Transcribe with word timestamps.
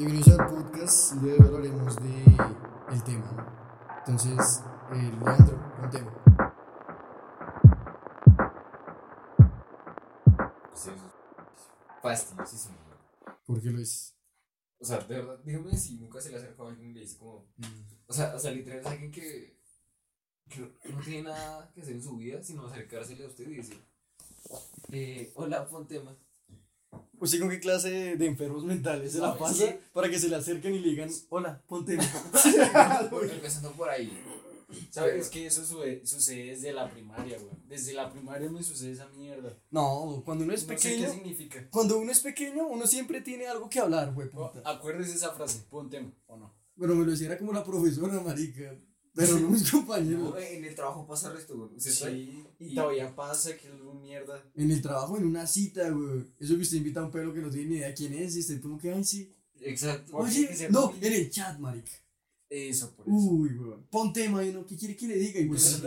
Bienvenidos 0.00 0.38
al 0.38 0.48
podcast. 0.48 1.12
El 1.12 1.20
día 1.20 1.34
de 1.34 1.38
hoy 1.40 1.46
hablaremos 1.46 1.96
de 1.96 2.24
el 2.90 3.04
tema. 3.04 3.92
Entonces, 3.98 4.62
eh, 4.94 5.12
Leandro, 5.22 5.60
un 5.82 5.90
tema. 5.90 7.20
Sí, 10.74 10.90
fastidiosísimo. 12.00 12.78
güey. 12.86 13.36
¿Por 13.44 13.60
qué 13.60 13.68
lo 13.68 13.78
es? 13.78 14.16
O 14.78 14.86
sea, 14.86 15.00
de 15.00 15.16
verdad, 15.16 15.38
dígame 15.44 15.76
si 15.76 15.98
nunca 15.98 16.18
se 16.18 16.30
le 16.30 16.36
acercó 16.38 16.64
a 16.64 16.70
alguien 16.70 16.92
y 16.92 16.94
le 16.94 17.00
dice 17.00 17.18
como. 17.18 17.46
O 18.06 18.12
sea, 18.14 18.34
o 18.34 18.38
sea, 18.38 18.52
literal 18.52 18.78
es 18.80 18.86
alguien 18.86 19.12
que, 19.12 19.60
que 20.48 20.60
no- 20.60 21.00
tiene 21.04 21.24
nada 21.24 21.70
que 21.74 21.82
hacer 21.82 21.96
en 21.96 22.02
su 22.02 22.16
vida, 22.16 22.42
sino 22.42 22.64
acercársele 22.66 23.26
a 23.26 23.28
usted 23.28 23.50
y 23.50 23.56
decir: 23.56 23.84
eh, 24.92 25.30
Hola, 25.34 25.68
pon 25.68 25.86
tema. 25.86 26.16
¿Usted 27.20 27.38
con 27.40 27.50
qué 27.50 27.60
clase 27.60 28.16
de, 28.16 28.26
enfermos 28.26 28.64
mentales 28.64 29.12
se 29.12 29.18
la 29.18 29.36
pasa 29.36 29.66
sí. 29.66 29.74
para 29.92 30.08
que 30.08 30.18
se 30.18 30.28
le 30.28 30.36
acerquen 30.36 30.74
y 30.74 30.78
le 30.78 30.88
digan, 30.88 31.10
hola, 31.28 31.60
ponte. 31.68 31.98
Empezando 33.32 33.72
por 33.72 33.88
ahí. 33.90 34.10
¿Sabes? 34.90 35.26
Es 35.26 35.30
que 35.30 35.46
eso 35.46 35.64
sucede, 35.64 36.06
sucede 36.06 36.44
desde 36.46 36.72
la 36.72 36.88
primaria, 36.88 37.36
güey. 37.38 37.50
Desde 37.68 37.92
la 37.92 38.10
primaria 38.10 38.48
me 38.50 38.62
sucede 38.62 38.92
esa 38.92 39.08
mierda. 39.08 39.56
no, 39.70 40.22
cuando 40.24 40.44
uno 40.44 40.52
es 40.54 40.62
no 40.66 40.68
sé 40.68 40.74
pequeño, 40.76 41.06
qué 41.06 41.12
significa. 41.12 41.68
cuando 41.70 41.98
uno 41.98 42.12
es 42.12 42.20
pequeño, 42.20 42.66
uno 42.66 42.86
siempre 42.86 43.20
tiene 43.20 43.46
algo 43.48 43.68
que 43.68 43.80
hablar, 43.80 44.14
güey, 44.14 44.28
O- 44.34 44.52
puta. 44.52 44.62
Acuérdese 44.70 45.14
esa 45.14 45.32
frase, 45.32 45.64
pon 45.68 45.90
tema, 45.90 46.12
¿o 46.26 46.36
no? 46.36 46.54
Pero 46.78 46.94
me 46.94 47.04
lo 47.04 47.10
decía 47.10 47.26
era 47.26 47.38
como 47.38 47.52
la 47.52 47.64
profesora, 47.64 48.20
marica. 48.20 48.74
Pero 49.14 49.38
no 49.40 49.48
mis 49.50 49.70
compañeros. 49.70 50.30
No, 50.30 50.38
en 50.38 50.64
el 50.64 50.74
trabajo 50.74 51.06
pasa 51.06 51.32
resto, 51.32 51.56
güey. 51.56 51.70
Usted 51.76 51.90
está 51.90 52.06
ahí 52.06 52.44
Sí, 52.58 52.66
y 52.70 52.74
todavía 52.74 53.14
pasa 53.14 53.56
que 53.56 53.66
es 53.68 53.74
una 53.80 54.00
mierda. 54.00 54.42
En 54.54 54.70
el 54.70 54.80
trabajo, 54.80 55.16
en 55.16 55.24
una 55.26 55.46
cita, 55.46 55.88
güey. 55.90 56.24
Eso 56.38 56.54
que 56.56 56.62
usted 56.62 56.76
invita 56.76 57.00
a 57.00 57.04
un 57.04 57.10
pelo 57.10 57.34
que 57.34 57.40
no 57.40 57.50
tiene 57.50 57.68
ni 57.70 57.76
idea 57.76 57.94
quién 57.94 58.12
es 58.14 58.36
y 58.36 58.40
usted 58.40 58.60
como 58.60 58.78
que, 58.78 58.92
ay, 58.92 59.04
sí. 59.04 59.34
Exacto. 59.60 60.16
Oye, 60.16 60.48
no, 60.70 60.92
muy- 60.92 61.06
en 61.06 61.12
el 61.12 61.30
chat, 61.30 61.58
marica. 61.58 61.90
Eso, 62.48 62.90
por 62.96 63.06
eso. 63.06 63.14
Uy, 63.14 63.50
güey. 63.54 63.78
Pon 63.90 64.12
tema 64.12 64.44
y 64.44 64.48
uno, 64.50 64.64
¿qué 64.66 64.76
quiere 64.76 64.96
que 64.96 65.06
le 65.06 65.16
diga? 65.16 65.40
Y 65.40 65.46
pues, 65.46 65.82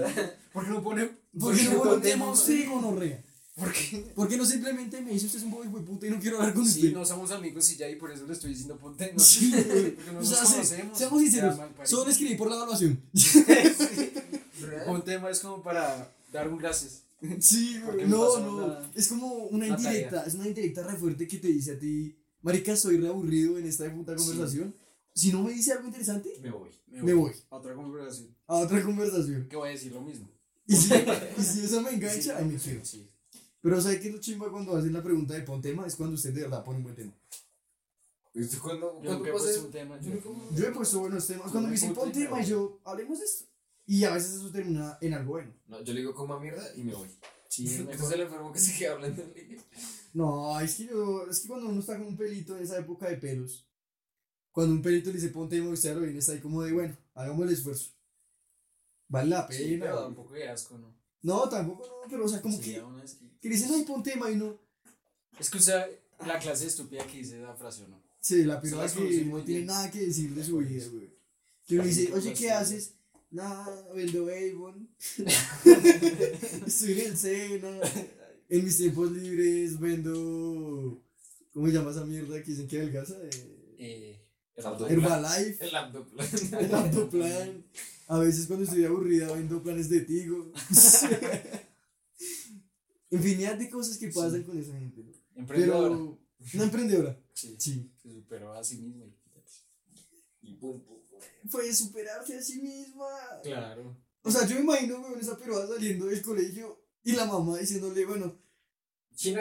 ¿Por 0.53 0.63
qué 0.65 0.69
no 0.71 0.83
pone? 0.83 1.09
¿por 1.39 1.55
qué 1.55 1.63
no 1.63 1.77
pone 1.79 1.91
pone 1.91 2.01
tema 2.01 2.29
usted, 2.31 2.69
gonorrea? 2.69 3.23
¿Por 3.55 3.71
qué? 3.71 3.97
¿Por 4.15 4.27
qué 4.27 4.37
no 4.37 4.45
simplemente 4.45 4.99
me 5.01 5.11
dice 5.11 5.27
usted 5.27 5.39
es 5.39 5.45
un 5.45 5.51
bobo 5.51 5.63
hijo 5.65 5.81
puta 5.81 6.07
y 6.07 6.09
no 6.09 6.19
quiero 6.19 6.37
hablar 6.37 6.53
con 6.55 6.65
Sí, 6.65 6.79
usted? 6.87 6.93
no 6.93 7.05
somos 7.05 7.31
amigos 7.31 7.71
y 7.71 7.75
ya, 7.77 7.89
y 7.89 7.95
por 7.97 8.11
eso 8.11 8.25
le 8.25 8.33
estoy 8.33 8.49
diciendo 8.51 8.77
pon 8.77 8.97
tema. 8.97 9.13
Sí, 9.19 9.51
güey. 9.51 9.91
Porque 9.95 10.11
no 10.11 10.17
O 10.17 10.21
nos 10.21 10.29
sea, 10.29 10.45
se- 10.45 10.53
conocemos. 10.53 10.97
seamos 10.97 11.21
sinceros, 11.21 11.59
solo 11.83 12.09
escribí 12.11 12.35
por 12.35 12.49
la 12.49 12.55
evaluación. 12.55 12.99
¿Real? 14.61 14.85
Pon 14.85 15.03
tema 15.03 15.29
es 15.29 15.39
como 15.39 15.61
para 15.61 16.11
dar 16.31 16.47
un 16.47 16.57
gracias. 16.57 17.03
Sí, 17.39 17.79
Porque 17.85 18.05
güey. 18.05 18.09
No, 18.09 18.39
no. 18.39 18.65
una- 18.65 18.91
Es 18.95 19.07
como 19.07 19.33
una 19.45 19.67
indirecta, 19.67 20.23
es 20.25 20.33
una 20.33 20.47
indirecta 20.47 20.83
re 20.83 20.95
fuerte 20.97 21.27
que 21.27 21.37
te 21.37 21.47
dice 21.47 21.73
a 21.73 21.79
ti, 21.79 22.15
marica, 22.41 22.75
soy 22.75 22.97
re 22.97 23.07
aburrido 23.07 23.57
en 23.57 23.65
esta 23.65 23.91
puta 23.93 24.17
Sí. 24.17 24.25
conversación. 24.27 24.75
Si 25.15 25.31
no 25.31 25.43
me 25.43 25.53
dice 25.53 25.73
algo 25.73 25.85
interesante, 25.87 26.33
Me 26.41 26.49
voy. 26.49 26.69
me 26.87 27.13
voy 27.13 27.31
A 27.51 27.57
otra 27.57 27.75
conversación. 27.75 28.29
a 28.47 28.55
otra 28.55 28.81
conversación. 28.83 29.47
Que 29.47 29.55
voy 29.55 29.69
a 29.69 29.71
decir 29.71 29.91
lo 29.91 30.01
mismo. 30.01 30.27
Y 30.65 30.75
si, 30.75 30.91
y 31.37 31.43
si 31.43 31.59
eso 31.65 31.81
me 31.81 31.91
engancha, 31.91 32.37
ahí 32.37 32.45
me 32.45 32.57
quedo. 32.57 32.83
Sí. 32.83 33.07
Pero 33.63 33.79
¿sabe 33.81 33.97
qué 34.01 34.09
es 34.09 34.13
lo 34.13 34.19
chimba 34.19 34.51
cuando 34.51 34.75
hacen 34.75 34.91
la 34.91 35.01
pregunta 35.01 35.33
de 35.33 35.41
pon 35.41 35.61
tema? 35.61 35.87
Es 35.87 35.95
cuando 35.95 36.15
usted 36.15 36.33
de 36.33 36.41
verdad 36.41 36.63
pone 36.65 36.77
un 36.79 36.83
buen 36.83 36.95
tema. 36.95 37.13
¿Usted 38.35 38.57
cuándo, 38.59 39.01
Yo 39.01 39.19
puesto 39.23 39.49
eso? 39.49 39.65
un 39.65 39.71
tema. 39.71 39.97
Yo 40.01 40.11
Yo 40.53 40.65
he 40.67 40.71
puesto 40.71 40.99
buenos 40.99 41.25
temas 41.25 41.49
cuando 41.49 41.69
me 41.69 41.75
dicen 41.75 41.93
pon 41.93 42.11
tema 42.11 42.41
y 42.41 42.45
yo, 42.45 42.79
hablemos 42.83 43.19
de 43.19 43.25
esto. 43.25 43.45
Y 43.85 44.03
a 44.03 44.11
veces 44.13 44.33
eso 44.33 44.51
termina 44.51 44.97
en 44.99 45.13
algo 45.13 45.31
bueno. 45.31 45.53
No, 45.67 45.81
yo 45.81 45.93
le 45.93 46.01
digo 46.01 46.13
coma 46.13 46.39
mierda 46.39 46.61
y 46.75 46.83
me 46.83 46.93
voy. 46.93 47.07
Sí, 47.47 47.65
es 47.67 47.79
Entonces 47.79 48.11
el 48.11 48.21
enfermo 48.21 48.51
que 48.51 48.59
se 48.59 48.77
queda 48.77 48.93
hablando. 48.93 49.23
No, 50.13 50.59
es 50.59 50.75
que 50.75 50.87
yo, 50.87 51.25
es 51.29 51.39
que 51.39 51.47
cuando 51.47 51.69
uno 51.69 51.79
está 51.79 51.97
con 51.97 52.07
un 52.07 52.17
pelito 52.17 52.57
en 52.57 52.63
esa 52.63 52.77
época 52.77 53.07
de 53.07 53.15
pelos, 53.17 53.65
cuando 54.51 54.73
un 54.73 54.81
pelito 54.81 55.07
le 55.09 55.15
dice 55.15 55.29
pon 55.29 55.47
tema 55.47 55.69
y 55.69 55.73
usted 55.73 55.93
lo 55.95 56.01
bien 56.01 56.17
está 56.17 56.33
ahí 56.33 56.39
como 56.39 56.63
de 56.63 56.73
bueno, 56.73 56.97
hagamos 57.13 57.47
el 57.47 57.53
esfuerzo. 57.53 57.91
Vale 59.07 59.29
la 59.29 59.47
Sí, 59.51 59.63
pena. 59.63 59.85
pero 59.85 59.95
da 60.01 60.07
un 60.07 60.15
poco 60.15 60.33
de 60.33 60.49
asco, 60.49 60.77
¿no? 60.77 60.93
No, 61.23 61.49
tampoco 61.49 61.85
no, 61.87 62.09
pero 62.09 62.25
o 62.25 62.27
sea, 62.27 62.41
como 62.41 62.55
Sí, 62.57 62.73
que, 62.75 62.83
que 63.41 63.49
dicen 63.49 63.71
ay 63.73 63.83
pon 63.83 64.03
tema 64.03 64.29
y 64.29 64.35
no. 64.35 64.59
Es 65.39 65.49
que 65.49 65.57
usted, 65.57 65.99
la 66.25 66.37
clase 66.39 66.67
estúpida 66.67 67.05
que 67.07 67.17
dice 67.17 67.39
esa 67.41 67.55
frase, 67.55 67.83
¿o 67.83 67.87
no? 67.87 68.01
Sí, 68.19 68.43
la 68.43 68.61
las 68.63 68.93
que 68.93 69.25
no 69.25 69.43
tiene 69.43 69.61
bien. 69.61 69.65
nada 69.65 69.89
que 69.91 69.99
decir 70.05 70.33
de 70.33 70.43
su 70.43 70.57
vida, 70.57 70.85
güey. 70.91 71.11
Que 71.67 71.75
uno 71.75 71.85
dice, 71.85 72.13
oye, 72.13 72.33
¿qué 72.33 72.51
haces? 72.51 72.93
Nada, 73.31 73.87
vendo 73.95 74.27
Avon. 74.29 74.89
Estoy 76.67 76.91
en 77.01 77.07
el 77.11 77.17
Sena. 77.17 77.79
En 78.49 78.63
mis 78.65 78.77
tiempos 78.77 79.11
libres 79.11 79.79
vendo. 79.79 81.01
¿Cómo 81.53 81.67
se 81.67 81.73
llama 81.73 81.91
esa 81.91 82.05
mierda 82.05 82.41
que 82.43 82.51
dicen 82.51 82.67
que 82.67 82.77
adelgaza? 82.77 83.15
Eh, 83.23 83.29
Eh, 83.77 84.19
Herbalife. 84.55 85.65
El 85.65 85.71
laptop. 85.71 86.07
El 86.59 86.75
Aptoplan. 86.75 87.63
A 88.07 88.19
veces 88.19 88.47
cuando 88.47 88.65
estoy 88.65 88.83
aburrida 88.85 89.31
vendo 89.33 89.61
planes 89.63 89.89
de 89.89 90.01
Tigo. 90.01 90.51
Infinidad 93.09 93.55
de 93.57 93.69
cosas 93.69 93.97
que 93.97 94.07
pasan 94.07 94.39
Sí. 94.41 94.43
con 94.43 94.57
esa 94.59 94.73
gente. 94.73 95.03
¿no? 95.03 95.11
Emprendedora. 95.35 95.89
Pero. 95.95 96.19
Una 96.55 96.63
emprendedora. 96.63 97.19
Sí, 97.33 97.55
Sí. 97.59 97.91
se 98.01 98.11
superó 98.11 98.53
a 98.53 98.63
sí 98.63 98.77
misma. 98.77 99.05
Y 100.41 100.53
pum, 100.55 100.81
pum, 100.83 100.97
pum. 101.09 101.19
Puede 101.51 101.73
superarse 101.73 102.35
a 102.37 102.41
sí 102.41 102.59
misma. 102.61 103.05
Claro. 103.43 103.95
O 104.23 104.31
sea, 104.31 104.45
yo 104.47 104.55
me 104.55 104.61
imagino, 104.61 104.99
weón, 104.99 105.19
esa 105.19 105.37
peruana 105.37 105.67
saliendo 105.67 106.07
del 106.07 106.21
colegio 106.21 106.81
y 107.03 107.11
la 107.13 107.25
mamá 107.25 107.57
diciéndole, 107.59 108.05
bueno, 108.05 108.37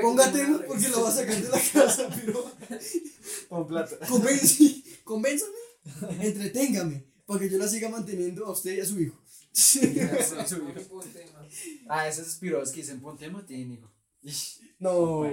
póngate 0.00 0.44
porque 0.66 0.88
lo 0.88 1.02
va 1.02 1.08
a 1.08 1.12
sacar 1.12 1.40
de 1.42 1.48
la 1.48 1.60
casa, 1.72 2.08
pero 2.14 2.50
Con 3.48 3.66
plata. 3.66 3.96
convénzame, 5.04 5.52
entreténgame, 6.20 7.04
para 7.32 7.44
que 7.44 7.50
yo 7.50 7.58
la 7.58 7.68
siga 7.68 7.88
manteniendo 7.88 8.46
a 8.46 8.52
usted 8.52 8.76
y 8.76 8.80
a 8.80 8.86
su 8.86 9.00
hijo. 9.00 9.18
Ah, 11.88 12.08
esas 12.08 12.36
piroas 12.36 12.70
que 12.70 12.80
dicen 12.80 13.00
pon 13.00 13.18
tema 13.18 13.44
tienen 13.44 13.72
hijo. 13.72 13.90
No, 14.78 15.24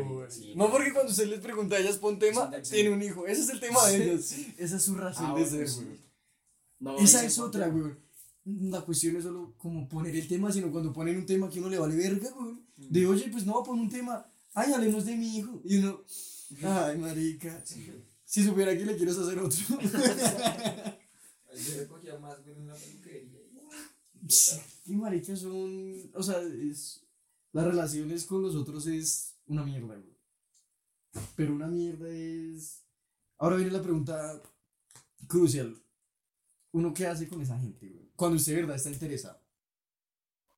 no 0.55 0.71
porque 0.71 0.91
cuando 0.91 1.11
usted 1.11 1.27
les 1.27 1.39
pregunta 1.39 1.75
a 1.75 1.79
ellas 1.79 1.97
pon 1.97 2.19
tema, 2.19 2.51
tiene 2.69 2.89
un 2.89 3.01
hijo. 3.01 3.25
Ese 3.25 3.43
es 3.43 3.49
el 3.49 3.59
tema 3.59 3.85
de 3.87 4.03
ellas. 4.03 4.35
Esa 4.57 4.75
es 4.77 4.83
su 4.83 4.95
razón 4.95 5.27
Ah, 5.27 5.35
de 5.35 5.45
bueno, 5.45 5.67
ser, 5.67 5.85
güey. 5.85 5.99
No, 6.79 6.97
Esa 6.97 7.23
es 7.23 7.39
otra, 7.39 7.67
güey. 7.67 7.93
La 8.45 8.81
cuestión 8.81 9.15
es 9.15 9.23
solo 9.23 9.53
como 9.57 9.87
poner 9.87 10.15
el 10.15 10.27
tema, 10.27 10.51
sino 10.51 10.71
cuando 10.71 10.91
ponen 10.91 11.17
un 11.17 11.25
tema 11.25 11.49
que 11.49 11.59
uno 11.59 11.69
le 11.69 11.79
vale 11.79 11.95
verga, 11.95 12.29
güey. 12.31 12.53
Mm. 12.77 12.89
De 12.89 13.07
oye, 13.07 13.29
pues 13.31 13.45
no, 13.45 13.63
pon 13.63 13.79
un 13.79 13.89
tema. 13.89 14.25
Ay, 14.53 14.73
hablemos 14.73 15.05
de 15.05 15.15
mi 15.15 15.37
hijo. 15.37 15.61
Y 15.63 15.77
uno, 15.77 16.01
ay, 16.63 16.97
marica. 16.97 17.63
Si 18.25 18.43
supiera 18.43 18.75
que 18.77 18.85
le 18.85 18.97
quieres 18.97 19.17
hacer 19.17 19.39
otro. 19.39 19.59
Yo 21.55 21.79
recogía 21.79 22.17
más 22.19 22.43
bien 22.43 22.57
en 22.57 22.67
la 22.67 22.75
peluquería. 22.75 23.39
y 24.85 24.95
marica 24.95 25.35
son. 25.35 26.11
O 26.13 26.23
sea, 26.23 26.39
es. 26.41 27.05
Las 27.51 27.65
relaciones 27.65 28.25
con 28.25 28.43
los 28.43 28.55
otros 28.55 28.85
es 28.85 29.35
una 29.47 29.63
mierda, 29.63 29.95
güey. 29.95 30.17
Pero 31.35 31.53
una 31.53 31.67
mierda 31.67 32.07
es. 32.09 32.83
Ahora 33.37 33.55
viene 33.55 33.71
la 33.71 33.81
pregunta 33.81 34.41
crucial. 35.27 35.75
¿Uno 36.71 36.93
qué 36.93 37.07
hace 37.07 37.27
con 37.27 37.41
esa 37.41 37.57
gente, 37.57 37.89
güey? 37.89 38.11
Cuando 38.15 38.37
usted 38.37 38.53
de 38.53 38.61
verdad 38.61 38.75
está 38.75 38.91
interesado. 38.91 39.41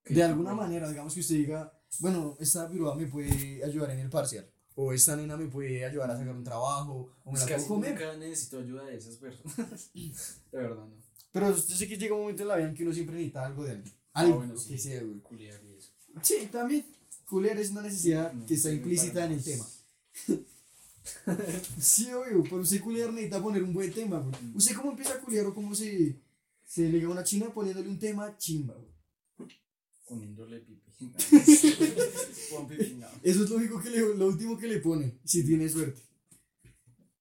De 0.04 0.24
alguna 0.24 0.54
manera, 0.54 0.90
digamos 0.90 1.14
que 1.14 1.20
usted 1.20 1.36
diga, 1.36 1.72
bueno, 2.00 2.36
esta 2.40 2.70
piroa 2.70 2.96
me 2.96 3.08
puede 3.08 3.64
ayudar 3.64 3.92
en 3.92 4.00
el 4.00 4.10
parcial. 4.10 4.52
O 4.76 4.94
esta 4.94 5.16
nena 5.16 5.36
me 5.38 5.48
puede 5.48 5.86
ayudar 5.86 6.12
a 6.12 6.18
sacar 6.18 6.36
un 6.36 6.44
trabajo. 6.44 7.10
O 7.24 7.32
me 7.32 7.38
Es 7.40 7.50
la 7.50 7.56
puedo 7.58 7.68
comer. 7.68 7.92
nunca 7.92 8.18
necesito 8.18 8.60
ayuda 8.60 8.86
de 8.86 8.98
esas 8.98 9.18
personas. 9.18 9.90
de 9.94 10.14
verdad, 10.52 10.86
no. 10.86 11.02
Pero 11.32 11.50
yo 11.56 11.58
sé 11.76 11.88
que 11.88 11.98
llega 11.98 12.14
un 12.16 12.22
momento 12.22 12.42
en 12.44 12.48
la 12.50 12.56
vida 12.58 12.68
en 12.70 12.74
que 12.76 12.84
uno 12.84 12.94
siempre 12.94 13.16
necesita 13.16 13.46
algo 13.46 13.64
de 13.64 13.72
alguien. 13.72 13.94
Ah, 14.14 14.22
Algo 14.22 14.38
bueno, 14.38 14.58
sí. 14.58 14.70
que 14.70 14.78
sea, 14.78 15.02
güey. 15.02 15.20
Culiar 15.22 15.62
y 15.64 15.74
eso. 15.78 15.92
Sí, 16.22 16.50
también. 16.52 16.86
Culiar 17.26 17.58
es 17.58 17.72
una 17.72 17.82
necesidad 17.84 18.34
No, 18.34 18.46
que 18.46 18.56
está 18.56 18.72
implícita 18.72 19.24
en 19.26 19.32
el 19.32 19.44
tema. 19.44 19.66
sí, 21.80 22.12
obvio, 22.12 22.44
pero 22.44 22.58
usted 22.58 22.82
culiar 22.82 23.12
necesita 23.12 23.42
poner 23.42 23.64
un 23.64 23.74
buen 23.74 23.92
tema, 23.94 24.20
güey. 24.20 24.34
Mm. 24.42 24.56
¿Usted 24.58 24.76
cómo 24.76 24.92
empieza 24.92 25.14
a 25.14 25.20
culiar 25.20 25.46
o 25.46 25.54
cómo 25.54 25.74
se, 25.74 26.16
se 26.66 26.90
liga 26.90 27.08
a 27.08 27.12
una 27.12 27.24
china 27.24 27.48
poniéndole 27.54 27.90
un 27.90 28.00
tema 28.00 28.36
chimba, 28.38 28.74
güey? 28.76 28.92
Poniéndole 30.08 30.60
pipí. 30.60 30.92
Pon 32.50 32.68
pipí, 32.70 32.96
no. 32.96 33.08
Eso 33.24 33.44
es 33.44 33.50
lo, 33.50 33.56
único 33.58 33.82
que 33.82 33.90
le, 33.90 34.00
lo 34.16 34.28
último 34.28 34.58
que 34.58 34.68
le 34.68 34.80
pone, 34.80 35.20
si 35.24 35.46
tiene 35.46 35.70
suerte. 35.70 36.02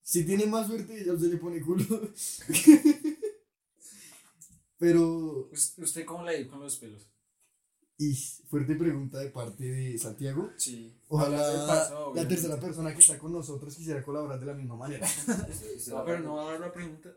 Si 0.02 0.24
tiene 0.24 0.46
más 0.46 0.66
suerte, 0.66 1.04
ya 1.04 1.12
usted 1.12 1.28
le 1.30 1.36
pone 1.36 1.60
culo. 1.60 1.84
pero, 4.78 5.48
Us- 5.52 5.74
¿Usted 5.78 6.04
cómo 6.04 6.24
le 6.24 6.38
dio 6.38 6.48
con 6.50 6.60
los 6.60 6.76
pelos? 6.76 7.06
y 8.02 8.14
fuerte 8.48 8.76
pregunta 8.76 9.18
de 9.18 9.28
parte 9.28 9.62
de 9.62 9.98
Santiago. 9.98 10.50
Sí. 10.56 10.90
Ojalá 11.08 12.10
la 12.14 12.26
tercera 12.26 12.58
persona 12.58 12.94
que 12.94 13.00
está 13.00 13.18
con 13.18 13.30
nosotros 13.30 13.76
quisiera 13.76 14.02
colaborar 14.02 14.40
de 14.40 14.46
la 14.46 14.54
misma 14.54 14.74
manera. 14.74 15.06
No, 15.88 16.04
pero 16.06 16.20
no 16.20 16.34
va 16.36 16.48
a 16.48 16.52
dar 16.52 16.60
la 16.60 16.72
pregunta. 16.72 17.10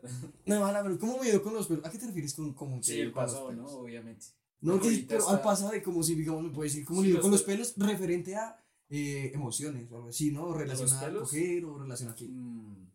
No, 0.44 0.64
Ana, 0.66 0.82
pero 0.82 0.98
¿cómo 0.98 1.18
me 1.18 1.30
dio 1.30 1.42
con 1.42 1.54
los 1.54 1.66
pelos? 1.68 1.86
¿A 1.86 1.90
qué 1.90 1.96
te 1.98 2.06
refieres 2.06 2.34
con 2.34 2.52
cómo 2.52 2.76
te 2.80 2.84
Sí, 2.88 3.00
el 3.00 3.12
pasado? 3.12 3.50
¿no? 3.52 3.64
Obviamente. 3.66 4.26
No, 4.64 4.80
que, 4.80 5.04
pero 5.08 5.28
al 5.28 5.40
pasado 5.42 5.70
de 5.72 5.82
como 5.82 6.02
si, 6.02 6.14
digamos, 6.14 6.42
me 6.42 6.50
puede 6.50 6.68
decir 6.70 6.84
cómo 6.84 7.00
Sí, 7.00 7.06
le 7.06 7.08
dio 7.12 7.16
los 7.18 7.22
con 7.22 7.30
los 7.32 7.42
pelos. 7.42 7.74
referente 7.76 8.34
a 8.36 8.56
eh, 8.90 9.30
emociones 9.34 9.90
o 9.92 9.96
algo 9.96 10.08
así, 10.08 10.30
¿no? 10.30 10.52
Relacionado 10.54 11.18
a 11.18 11.20
coger 11.20 11.64
o 11.64 11.78
relacionado 11.78 12.14
a 12.14 12.18
qué. 12.18 12.26
Mm. 12.28 12.86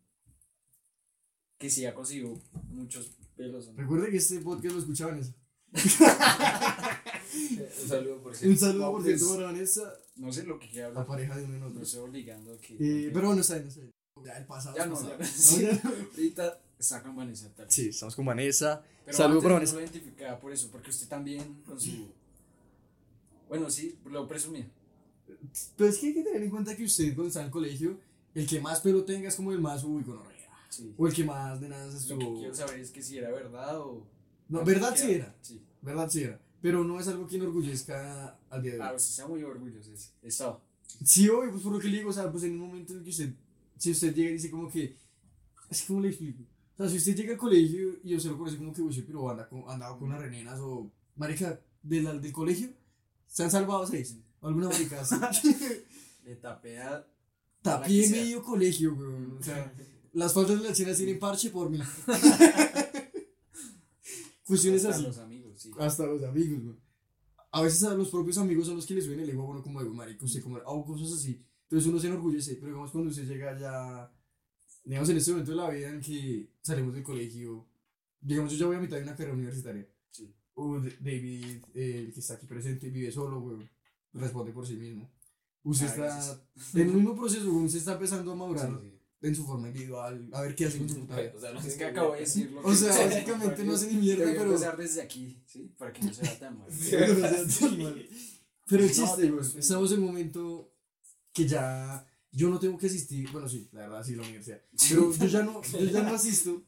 que 1.58 1.70
sí 1.70 1.84
ha 1.86 1.94
conseguido 1.94 2.40
muchos 2.70 3.12
pelos. 3.36 3.68
¿no? 3.68 3.74
Recuerde 3.76 4.10
que 4.10 4.16
este 4.16 4.40
podcast 4.40 4.74
lo 4.74 4.80
escucha 4.80 5.06
Vanessa. 5.06 5.34
Un 7.32 7.88
saludo 7.88 8.22
por 8.22 8.32
Un 8.32 8.38
cierto. 8.38 8.58
saludo, 8.66 8.84
No, 8.86 8.92
por 8.92 9.02
pues, 9.02 9.18
cierto, 9.18 9.34
para 9.36 9.46
Vanessa, 9.52 9.92
No 10.16 10.32
sé 10.32 10.42
lo 10.44 10.58
que 10.58 10.68
quiera 10.68 10.88
la 10.88 11.00
hablar. 11.00 11.06
pareja 11.06 11.36
de 11.36 11.44
uno 11.44 11.56
en 11.56 11.62
otro. 11.62 11.74
No 11.78 11.82
estoy 11.82 12.00
obligando 12.00 12.52
a 12.54 12.58
que. 12.58 12.74
Eh, 12.74 13.10
pero 13.12 13.26
bueno, 13.28 13.40
está 13.42 13.54
bien, 13.56 13.68
está 13.68 13.80
bien. 13.80 13.92
Ya 14.24 14.32
el 14.38 14.46
pasado. 14.46 14.76
Ya 14.76 14.82
es 14.84 14.88
no, 14.88 14.94
pasado. 14.96 15.12
ya- 15.12 15.18
No, 15.18 15.24
sí. 15.32 15.62
ya 15.62 15.72
no. 15.84 15.90
Ahorita 16.10 16.60
está 16.80 17.02
con 17.02 17.14
Vanessa 17.14 17.48
tal. 17.54 17.70
Sí, 17.70 17.88
estamos 17.90 18.16
con 18.16 18.24
Vanessa. 18.26 18.82
Pero 19.04 19.16
Saludo 19.16 19.38
antes 19.38 19.42
para 19.42 19.54
no 19.54 19.54
Vanessa. 19.60 19.74
lo 19.74 19.80
identificaba 19.82 20.40
por 20.40 20.52
eso, 20.52 20.68
porque 20.72 20.90
usted 20.90 21.06
también 21.08 21.62
con 21.66 21.80
su. 21.80 22.08
Bueno, 23.48 23.70
sí, 23.70 23.98
lo 24.06 24.26
presumía. 24.28 24.68
Pero 25.76 25.90
es 25.90 25.98
que 25.98 26.08
hay 26.08 26.14
que 26.14 26.22
tener 26.22 26.42
en 26.42 26.50
cuenta 26.50 26.76
que 26.76 26.84
usted 26.84 27.14
cuando 27.14 27.28
está 27.28 27.40
en 27.40 27.46
el 27.46 27.52
colegio, 27.52 27.98
el 28.34 28.46
que 28.46 28.60
más 28.60 28.80
pelo 28.80 29.04
tenga 29.04 29.28
es 29.28 29.36
como 29.36 29.52
el 29.52 29.60
más 29.60 29.84
uy 29.84 30.02
con 30.02 30.18
Sí. 30.68 30.94
O 30.96 31.08
el 31.08 31.12
que 31.12 31.24
más 31.24 31.60
de 31.60 31.68
nada 31.68 31.84
es 31.88 32.08
Lo 32.08 32.16
que 32.16 32.24
estuvo. 32.24 32.38
quiero 32.38 32.54
saber 32.54 32.78
es 32.78 32.90
que 32.92 33.02
si 33.02 33.18
era 33.18 33.30
verdad 33.32 33.80
o. 33.80 34.06
No, 34.48 34.64
verdad 34.64 34.94
sí 34.96 35.10
era. 35.12 35.34
Sí. 35.42 35.60
Verdad 35.82 36.08
sí 36.08 36.22
era. 36.22 36.40
Pero 36.62 36.84
no 36.84 37.00
es 37.00 37.08
algo 37.08 37.26
que 37.26 37.36
enorgullezca 37.36 38.38
al 38.50 38.62
día 38.62 38.72
de 38.74 38.78
hoy. 38.80 38.86
Ah, 38.86 38.92
usted 38.94 39.10
está 39.10 39.26
muy 39.26 39.42
orgulloso. 39.42 39.92
es- 39.92 40.12
Estaba. 40.22 40.60
Sí, 41.04 41.28
obvio, 41.28 41.50
pues 41.50 41.62
por 41.64 41.72
lo 41.72 41.80
que 41.80 41.88
le 41.88 41.96
digo, 41.98 42.10
o 42.10 42.12
sea, 42.12 42.30
pues 42.30 42.44
en 42.44 42.52
un 42.52 42.58
momento 42.68 42.92
en 42.92 42.98
el 43.00 43.04
que 43.04 43.10
usted, 43.10 43.32
si 43.78 43.90
usted 43.90 44.14
llega 44.14 44.30
y 44.30 44.34
dice 44.34 44.50
como 44.50 44.70
que, 44.70 44.94
es 45.70 45.80
que 45.82 45.86
¿cómo 45.88 46.00
le 46.02 46.08
explico? 46.08 46.44
Sea, 46.80 46.88
si 46.88 46.96
usted 46.96 47.16
llega 47.16 47.32
al 47.32 47.38
colegio 47.38 47.98
y 48.02 48.14
usted 48.16 48.30
lo 48.30 48.38
conoce 48.38 48.56
como 48.56 48.72
que, 48.72 48.80
uy, 48.82 49.02
pero 49.06 49.28
anda 49.30 49.48
con, 49.48 49.64
andaba 49.68 49.98
con 49.98 50.08
las 50.10 50.18
renenas 50.20 50.58
o, 50.60 50.90
marica, 51.16 51.60
de 51.82 52.02
la- 52.02 52.14
del 52.14 52.32
colegio, 52.32 52.70
se 53.26 53.42
han 53.44 53.50
salvado 53.50 53.86
seis, 53.86 54.16
alguna 54.40 54.68
marica 54.68 55.00
así. 55.02 55.14
Le 56.24 56.36
tapé 56.36 56.78
a. 56.78 57.06
Sea. 57.62 57.78
medio 57.88 58.42
colegio, 58.42 58.94
weón, 58.94 59.36
o 59.38 59.42
sea, 59.42 59.72
las 60.14 60.32
faltas 60.32 60.60
de 60.62 60.68
las 60.68 60.76
chinas 60.76 60.96
tienen 60.96 61.18
parche 61.18 61.50
por 61.50 61.68
mí. 61.70 61.78
Cuestiones 64.46 64.84
hasta 64.84 64.96
así. 64.96 65.06
los 65.06 65.18
amigos, 65.18 65.60
sí. 65.60 65.70
Hasta 65.78 66.06
los 66.06 66.22
amigos, 66.24 66.62
güey. 66.64 66.76
A 67.52 67.62
veces 67.62 67.82
a 67.84 67.94
los 67.94 68.08
propios 68.10 68.38
amigos 68.38 68.66
son 68.66 68.76
los 68.76 68.86
que 68.86 68.94
les 68.94 69.04
suben 69.04 69.20
el 69.20 69.30
ego, 69.30 69.44
bueno, 69.44 69.62
como 69.62 69.82
de, 69.82 69.88
marico, 69.90 70.24
usted 70.24 70.42
como, 70.42 70.56
o 70.64 70.84
cosas 70.84 71.12
así. 71.12 71.44
Entonces 71.64 71.88
uno 71.88 71.98
se 72.00 72.06
enorgullece, 72.08 72.54
pero 72.56 72.68
digamos 72.68 72.90
cuando 72.90 73.10
usted 73.10 73.26
llega 73.26 73.58
ya, 73.58 74.12
digamos 74.84 75.08
en 75.10 75.16
este 75.18 75.30
momento 75.32 75.50
de 75.52 75.56
la 75.56 75.70
vida 75.70 75.88
en 75.90 76.00
que 76.00 76.48
salimos 76.62 76.94
del 76.94 77.02
colegio, 77.02 77.66
digamos 78.20 78.52
yo 78.52 78.58
ya 78.58 78.66
voy 78.66 78.76
a 78.76 78.80
mitad 78.80 78.96
de 78.96 79.02
una 79.04 79.14
carrera 79.16 79.34
universitaria. 79.34 79.86
Sí. 80.10 80.34
O 80.54 80.78
D- 80.80 80.96
David, 81.00 81.64
eh, 81.74 82.04
el 82.06 82.12
que 82.12 82.20
está 82.20 82.34
aquí 82.34 82.46
presente, 82.46 82.90
vive 82.90 83.10
solo, 83.12 83.40
güey, 83.40 83.68
responde 84.12 84.52
por 84.52 84.66
sí 84.66 84.74
mismo. 84.74 85.10
Usted 85.62 85.86
A 85.86 86.18
está 86.18 86.40
en 86.74 86.80
el 86.88 86.94
mismo 86.94 87.14
proceso, 87.14 87.50
usted 87.52 87.78
está 87.78 87.92
empezando 87.94 88.32
a 88.32 88.34
madurar 88.34 88.70
Sí, 88.82 88.88
sí. 88.90 88.98
en 89.28 89.34
su 89.34 89.44
forma 89.46 89.68
individual, 89.68 90.28
a 90.32 90.40
ver 90.42 90.54
qué 90.54 90.64
hace 90.66 90.78
con 90.78 90.88
su 90.88 91.00
puta 91.00 91.20
vida. 91.20 91.32
O 91.36 91.40
sea, 91.40 91.52
no 91.52 91.58
Es 91.60 91.64
sé 91.66 91.72
que 91.72 91.78
qué 91.78 91.84
acabo 91.84 92.14
de 92.14 92.20
decirlo. 92.20 92.60
O 92.64 92.74
sea, 92.74 92.88
básicamente 93.06 93.64
no 93.64 93.74
hace 93.74 93.86
ni 93.92 94.00
mierda, 94.00 94.20
Debería 94.20 94.40
pero... 94.40 94.52
empezar 94.54 94.76
desde 94.78 95.02
aquí, 95.02 95.42
¿sí? 95.46 95.74
Para 95.76 95.92
que 95.92 96.02
no 96.02 96.14
sea 96.14 96.38
tan 96.38 96.58
mal. 96.58 96.68
Pero 96.90 97.04
el 97.04 97.20
No, 98.70 98.86
chiste, 98.88 99.22
te 99.22 99.30
güey, 99.30 99.46
estamos 99.58 99.92
en 99.92 99.98
un 100.00 100.06
momento 100.06 100.72
que 101.32 101.46
ya 101.46 102.06
yo 102.32 102.48
no 102.48 102.58
tengo 102.58 102.78
que 102.78 102.86
asistir, 102.86 103.30
bueno, 103.32 103.48
sí, 103.48 103.68
la 103.72 103.80
verdad, 103.80 104.04
sí, 104.04 104.14
la 104.14 104.22
universidad, 104.22 104.62
pero 104.88 105.12
yo 105.12 105.26
ya 105.26 105.42
no, 105.42 105.62
yo 105.62 105.84
ya 105.84 106.02
no 106.02 106.14
asisto, 106.14 106.62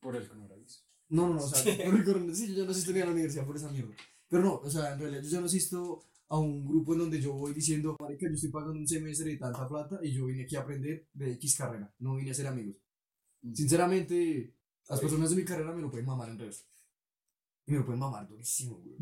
Por 0.00 0.16
el 0.16 0.28
coronavirus. 0.28 0.84
no, 1.08 1.28
no, 1.28 1.34
no, 1.34 1.44
o 1.44 1.48
sea, 1.48 1.62
por 1.84 1.94
el 1.94 2.04
coronavirus, 2.04 2.38
sí, 2.38 2.48
yo 2.48 2.54
ya 2.54 2.64
no 2.64 2.70
asisto 2.70 2.92
ni 2.92 3.00
a 3.00 3.06
la 3.06 3.12
universidad 3.12 3.46
por 3.46 3.56
esa 3.56 3.70
mierda, 3.70 3.94
pero 4.28 4.42
no, 4.42 4.54
o 4.56 4.70
sea, 4.70 4.92
en 4.92 5.00
realidad 5.00 5.22
yo 5.22 5.30
ya 5.30 5.40
no 5.40 5.46
asisto 5.46 6.04
a 6.28 6.38
un 6.38 6.66
grupo 6.66 6.94
en 6.94 7.00
donde 7.00 7.20
yo 7.20 7.32
voy 7.34 7.52
diciendo, 7.52 7.96
marica, 8.00 8.26
yo 8.26 8.34
estoy 8.34 8.50
pagando 8.50 8.78
un 8.78 8.88
semestre 8.88 9.30
de 9.30 9.36
tanta 9.36 9.68
plata 9.68 10.00
y 10.02 10.12
yo 10.12 10.26
vine 10.26 10.44
aquí 10.44 10.56
a 10.56 10.60
aprender 10.60 11.06
de 11.12 11.32
X 11.32 11.56
carrera, 11.56 11.94
no 11.98 12.16
vine 12.16 12.30
a 12.30 12.34
ser 12.34 12.46
amigos. 12.46 12.76
Mm. 13.42 13.54
Sinceramente, 13.54 14.54
las 14.88 15.00
personas 15.00 15.30
de 15.30 15.36
mi 15.36 15.44
carrera 15.44 15.72
me 15.72 15.82
lo 15.82 15.90
pueden 15.90 16.06
mamar 16.06 16.30
en 16.30 16.38
redes. 16.38 16.66
Y 17.66 17.72
me 17.72 17.78
lo 17.78 17.86
pueden 17.86 18.00
mamar 18.00 18.28
durísimo, 18.28 18.78
güey. 18.78 18.96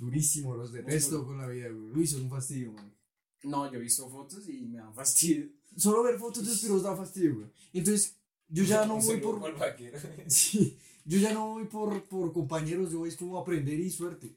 Durísimo, 0.00 0.56
los 0.56 0.72
detesto 0.72 1.24
con 1.24 1.38
la 1.38 1.46
vida, 1.46 1.68
güey. 1.68 1.92
Luis, 1.92 2.10
son 2.10 2.22
un 2.22 2.30
fastidio, 2.30 2.72
güey. 2.72 2.84
No, 3.44 3.70
yo 3.70 3.78
he 3.78 3.82
visto 3.82 4.08
fotos 4.08 4.48
y 4.48 4.62
me 4.62 4.78
dan 4.78 4.94
fastidio. 4.94 5.48
Solo 5.76 6.02
ver 6.02 6.18
fotos 6.18 6.46
de 6.46 6.52
espiros 6.52 6.82
da 6.82 6.96
fastidio, 6.96 7.36
güey. 7.36 7.46
Entonces, 7.72 8.16
yo 8.48 8.64
ya 8.64 8.86
no 8.86 8.98
voy 8.98 9.20
por. 9.20 9.40
Sí, 10.28 10.78
yo 11.04 11.18
ya 11.18 11.32
no 11.32 11.54
voy 11.54 11.64
por, 11.66 12.02
por 12.04 12.32
compañeros, 12.32 12.92
yo 12.92 12.98
voy 12.98 13.08
es 13.08 13.16
como 13.16 13.38
aprender 13.38 13.78
y 13.78 13.90
suerte. 13.90 14.36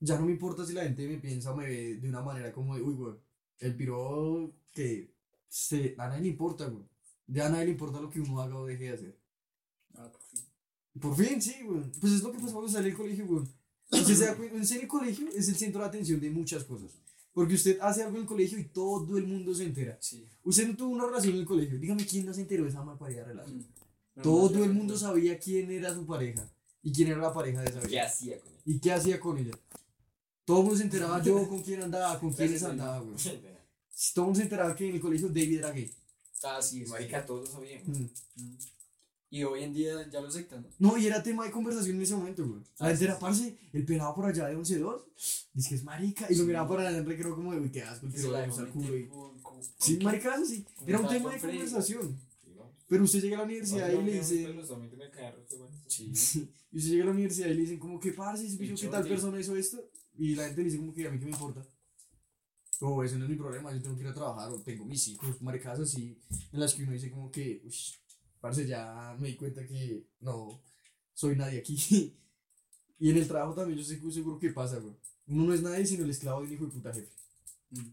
Ya 0.00 0.18
no 0.18 0.26
me 0.26 0.32
importa 0.32 0.66
si 0.66 0.74
la 0.74 0.82
gente 0.82 1.08
me 1.08 1.16
piensa 1.16 1.52
o 1.52 1.56
me 1.56 1.66
ve 1.66 1.96
de 1.96 2.08
una 2.08 2.20
manera 2.20 2.52
como 2.52 2.76
de, 2.76 2.82
uy, 2.82 2.94
güey, 2.94 3.14
el 3.60 3.74
piro 3.74 4.52
que 4.74 5.14
se, 5.48 5.94
a 5.96 6.08
nadie 6.08 6.22
le 6.22 6.28
importa, 6.28 6.66
güey. 6.66 6.84
Ya 7.26 7.46
a 7.46 7.48
nadie 7.48 7.66
le 7.66 7.70
importa 7.72 8.00
lo 8.00 8.10
que 8.10 8.20
uno 8.20 8.40
haga 8.40 8.56
o 8.56 8.66
deje 8.66 8.84
de 8.84 8.90
hacer. 8.90 9.18
Ah, 9.94 10.10
por 10.12 10.20
fin. 10.22 10.44
Por 11.00 11.16
fin, 11.16 11.42
sí, 11.42 11.62
güey. 11.64 11.82
Pues 12.00 12.12
es 12.12 12.22
lo 12.22 12.30
que 12.30 12.38
pasa 12.38 12.52
cuando 12.52 12.70
sale 12.70 12.88
del 12.88 12.96
colegio, 12.96 13.26
güey. 13.26 13.44
Usted 13.90 14.14
se 14.14 14.26
da 14.26 14.36
cuenta, 14.36 14.56
en 14.56 14.80
el 14.80 14.88
colegio 14.88 15.28
es 15.28 15.48
el 15.48 15.56
centro 15.56 15.80
de 15.80 15.86
atención 15.86 16.20
de 16.20 16.30
muchas 16.30 16.64
cosas. 16.64 16.90
Porque 17.36 17.52
usted 17.52 17.76
hace 17.82 18.02
algo 18.02 18.16
en 18.16 18.22
el 18.22 18.26
colegio 18.26 18.58
y 18.58 18.64
todo 18.64 19.18
el 19.18 19.26
mundo 19.26 19.54
se 19.54 19.64
entera. 19.64 19.98
Sí. 20.00 20.26
Usted 20.42 20.68
no 20.68 20.74
tuvo 20.74 20.94
una 20.94 21.04
relación 21.04 21.34
en 21.34 21.40
el 21.40 21.46
colegio. 21.46 21.78
Dígame 21.78 22.06
quién 22.06 22.24
no 22.24 22.32
se 22.32 22.40
enteró 22.40 22.62
de 22.62 22.70
esa 22.70 22.82
malparida 22.82 23.24
relación. 23.24 23.58
Mm. 23.58 24.22
Todo 24.22 24.48
no, 24.48 24.56
yo 24.56 24.64
el 24.64 24.72
mundo 24.72 24.96
sabía 24.96 25.38
quién 25.38 25.70
era 25.70 25.92
su 25.92 26.06
pareja 26.06 26.50
y 26.82 26.90
quién 26.94 27.08
era 27.08 27.20
la 27.20 27.34
pareja 27.34 27.60
de 27.60 27.68
esa 27.68 27.82
¿Qué 27.82 28.00
hacía 28.00 28.40
con? 28.40 28.52
Y 28.64 28.78
qué 28.78 28.90
hacía 28.90 29.20
con 29.20 29.36
ella. 29.36 29.52
Todo 30.46 30.60
el 30.60 30.62
mundo 30.62 30.78
se 30.78 30.84
enteraba 30.84 31.22
yo 31.22 31.46
con 31.50 31.62
quién 31.62 31.82
andaba, 31.82 32.18
con 32.18 32.32
quiénes 32.32 32.62
andaba, 32.62 33.00
güey. 33.00 33.16
Todo 33.18 33.34
el 33.34 34.22
mundo 34.22 34.36
se 34.36 34.42
enteraba 34.42 34.74
que 34.74 34.88
en 34.88 34.94
el 34.94 35.00
colegio 35.02 35.28
David 35.28 35.58
era 35.58 35.72
gay. 35.72 35.92
Ah, 36.42 36.62
sí, 36.62 36.84
es 36.84 36.88
Marica, 36.88 37.26
todos 37.26 37.50
lo 37.50 37.52
sabíamos. 37.52 37.86
Mm. 37.86 38.06
Mm. 38.36 38.58
Y 39.28 39.42
hoy 39.42 39.64
en 39.64 39.74
día 39.74 40.08
ya 40.08 40.20
lo 40.20 40.28
aceptan, 40.28 40.66
¿no? 40.78 40.96
Y 40.96 41.06
era 41.06 41.20
tema 41.22 41.44
de 41.44 41.50
conversación 41.50 41.96
en 41.96 42.02
ese 42.02 42.14
momento, 42.14 42.46
güey. 42.46 42.60
La 42.78 42.86
Ah, 42.86 42.86
gente 42.88 42.98
sí, 42.98 43.04
era, 43.04 43.18
parce, 43.18 43.56
el 43.72 43.84
pelado 43.84 44.14
por 44.14 44.24
allá 44.26 44.46
de 44.46 44.56
11-2, 44.56 45.02
dice 45.52 45.68
que 45.70 45.74
es 45.74 45.82
marica, 45.84 46.26
y 46.30 46.36
lo 46.36 46.44
miraba 46.44 46.68
por 46.68 46.80
allá 46.80 46.96
en 46.96 47.04
recreo 47.04 47.34
como 47.34 47.52
de, 47.52 47.58
uy, 47.60 47.70
qué 47.70 47.82
asco, 47.82 48.06
el 48.06 48.12
Que 48.12 48.18
se 48.20 48.28
el 48.28 48.68
culo. 48.70 48.96
y- 48.96 49.10
Sí, 49.78 49.96
con- 49.96 50.04
marica, 50.04 50.44
sí. 50.44 50.64
con 50.76 50.88
Era 50.88 51.00
un 51.00 51.08
tema 51.08 51.32
de 51.32 51.40
conversación. 51.40 52.16
Pero 52.88 53.02
usted 53.02 53.20
llega 53.20 53.36
a 53.36 53.38
la 53.40 53.44
universidad 53.46 53.90
y 53.90 53.96
le 54.04 54.12
dice, 54.12 54.46
a 54.46 54.50
y 56.72 56.78
usted 56.78 56.90
llega 56.90 57.02
a 57.02 57.06
la 57.06 57.12
universidad 57.12 57.48
y 57.48 57.54
le 57.54 57.60
dicen 57.62 57.78
como, 57.80 57.98
¿qué 57.98 58.12
parce? 58.12 58.48
¿Se 58.48 58.56
pilló 58.56 58.76
que 58.76 58.86
tal 58.88 59.06
persona 59.08 59.40
hizo 59.40 59.56
esto? 59.56 59.82
Y 60.16 60.36
la 60.36 60.44
gente 60.46 60.60
le 60.60 60.64
dice 60.66 60.78
como 60.78 60.94
que 60.94 61.06
a 61.06 61.10
mí 61.10 61.18
qué 61.18 61.24
me 61.24 61.32
importa. 61.32 61.66
O 62.80 63.02
eso 63.02 63.18
no 63.18 63.24
es 63.24 63.30
mi 63.30 63.36
problema, 63.36 63.72
yo 63.72 63.82
tengo 63.82 63.96
que 63.96 64.02
ir 64.02 64.08
a 64.08 64.14
trabajar, 64.14 64.50
o 64.52 64.60
tengo 64.60 64.84
mis 64.84 65.08
hijos, 65.08 65.40
maricas 65.42 65.80
así, 65.80 66.16
en 66.52 66.60
las 66.60 66.74
que 66.74 66.82
uno 66.84 66.92
dice 66.92 67.10
como 67.10 67.30
que, 67.30 67.62
uy, 67.64 67.74
parce, 68.46 68.66
ya 68.66 69.16
me 69.18 69.28
di 69.28 69.36
cuenta 69.36 69.66
que 69.66 70.06
no 70.20 70.62
soy 71.12 71.34
nadie 71.34 71.58
aquí. 71.58 71.76
y 72.98 73.10
en 73.10 73.16
el 73.16 73.26
trabajo 73.26 73.54
también 73.54 73.78
yo 73.78 73.82
estoy 73.82 74.12
seguro 74.12 74.38
que 74.38 74.50
pasa, 74.50 74.78
güey. 74.78 74.94
Uno 75.26 75.44
no 75.44 75.54
es 75.54 75.62
nadie 75.62 75.84
sino 75.84 76.04
el 76.04 76.10
esclavo 76.10 76.40
de 76.40 76.46
un 76.46 76.52
hijo 76.52 76.66
de 76.66 76.72
puta 76.72 76.92
jefe. 76.92 77.12
Mm. 77.70 77.90